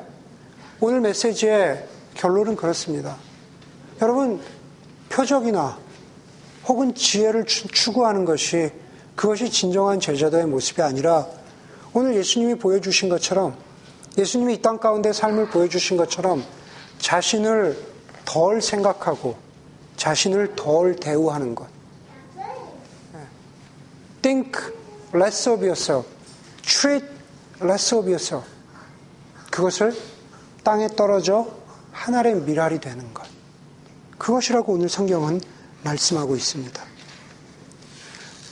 오늘 0.79 1.01
메시지의 1.01 1.87
결론은 2.13 2.55
그렇습니다. 2.55 3.17
여러분, 4.03 4.39
표적이나 5.09 5.79
혹은 6.67 6.93
지혜를 6.93 7.45
추구하는 7.45 8.23
것이 8.23 8.71
그것이 9.15 9.49
진정한 9.49 9.99
제자도의 9.99 10.45
모습이 10.45 10.83
아니라 10.83 11.25
오늘 11.93 12.15
예수님이 12.15 12.55
보여주신 12.59 13.09
것처럼 13.09 13.57
예수님이 14.15 14.55
이 14.55 14.61
땅 14.61 14.77
가운데 14.77 15.11
삶을 15.11 15.49
보여주신 15.49 15.97
것처럼 15.97 16.43
자신을 16.99 17.83
덜 18.25 18.61
생각하고 18.61 19.35
자신을 19.95 20.55
덜 20.55 20.95
대우하는 20.95 21.55
것. 21.55 21.76
Think 24.21 24.57
less 25.13 25.49
of 25.49 25.63
yourself. 25.63 26.07
Treat 26.61 27.05
less 27.61 27.93
of 27.95 28.07
yourself. 28.07 28.47
그것을 29.51 29.95
땅에 30.63 30.87
떨어져 30.87 31.47
하늘의 31.91 32.41
미랄이 32.41 32.79
되는 32.79 33.13
것. 33.13 33.25
그것이라고 34.17 34.73
오늘 34.73 34.89
성경은 34.89 35.41
말씀하고 35.83 36.35
있습니다. 36.35 36.83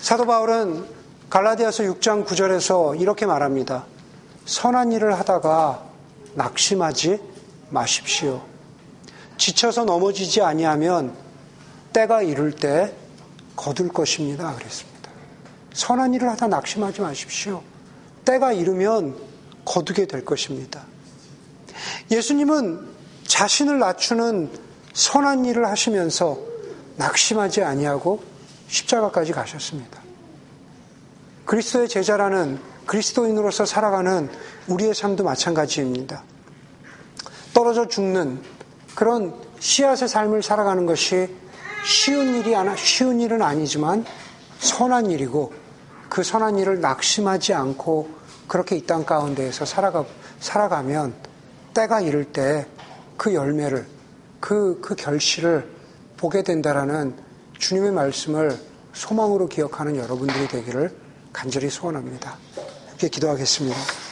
사도 0.01 0.25
바울은 0.25 0.86
갈라디아서 1.30 1.84
6장 1.84 2.25
9절에서 2.25 2.99
이렇게 2.99 3.25
말합니다. 3.25 3.86
선한 4.45 4.91
일을 4.91 5.17
하다가 5.19 5.84
낙심하지 6.36 7.19
마십시오. 7.69 8.43
지쳐서 9.38 9.86
넘어지지 9.86 10.41
아니하면 10.41 11.15
때가 11.93 12.21
이를 12.21 12.51
때 12.51 12.95
거둘 13.56 13.89
것입니다. 13.89 14.54
그랬습니다. 14.56 14.94
선한 15.75 16.13
일을 16.13 16.29
하다 16.29 16.47
낙심하지 16.47 17.01
마십시오. 17.01 17.61
때가 18.23 18.53
이르면 18.53 19.15
거두게 19.65 20.07
될 20.07 20.23
것입니다. 20.23 20.83
예수님은 22.09 22.88
자신을 23.27 23.79
낮추는 23.79 24.49
선한 24.93 25.43
일을 25.43 25.67
하시면서 25.67 26.39
낙심하지 26.95 27.61
아니하고 27.61 28.23
십자가까지 28.69 29.33
가셨습니다. 29.33 29.99
그리스도의 31.43 31.89
제자라는 31.89 32.57
그리스도인으로서 32.85 33.65
살아가는 33.65 34.29
우리의 34.67 34.95
삶도 34.95 35.25
마찬가지입니다. 35.25 36.23
떨어져 37.53 37.88
죽는 37.88 38.41
그런 38.95 39.35
씨앗의 39.59 40.07
삶을 40.07 40.41
살아가는 40.41 40.85
것이 40.85 41.27
쉬운 41.85 42.35
일이 42.35 42.55
아니, 42.55 42.77
쉬운 42.77 43.19
일은 43.19 43.41
아니지만 43.41 44.05
선한 44.59 45.11
일이고 45.11 45.64
그 46.15 46.23
선한 46.23 46.58
일을 46.58 46.80
낙심하지 46.80 47.54
않고 47.54 48.08
그렇게 48.47 48.78
이 48.78 48.86
땅 48.86 49.04
가운데에서 49.06 49.65
살아가, 49.65 50.06
살아가면 50.39 51.13
때가 51.73 51.99
이를 51.99 52.23
때 52.32 52.65
그 53.17 53.34
열매를 53.34 53.86
그, 54.39 54.80
그 54.82 54.95
결실을 54.95 55.69
보게 56.15 56.41
된다라는 56.41 57.15
주님의 57.58 57.91
말씀을 57.91 58.58
소망으로 58.93 59.47
기억하는 59.49 59.97
여러분들이 59.97 60.47
되기를 60.47 60.95
간절히 61.34 61.69
소원합니다. 61.69 62.38
이렇게 62.91 63.10
기도하겠습니다. 63.10 64.04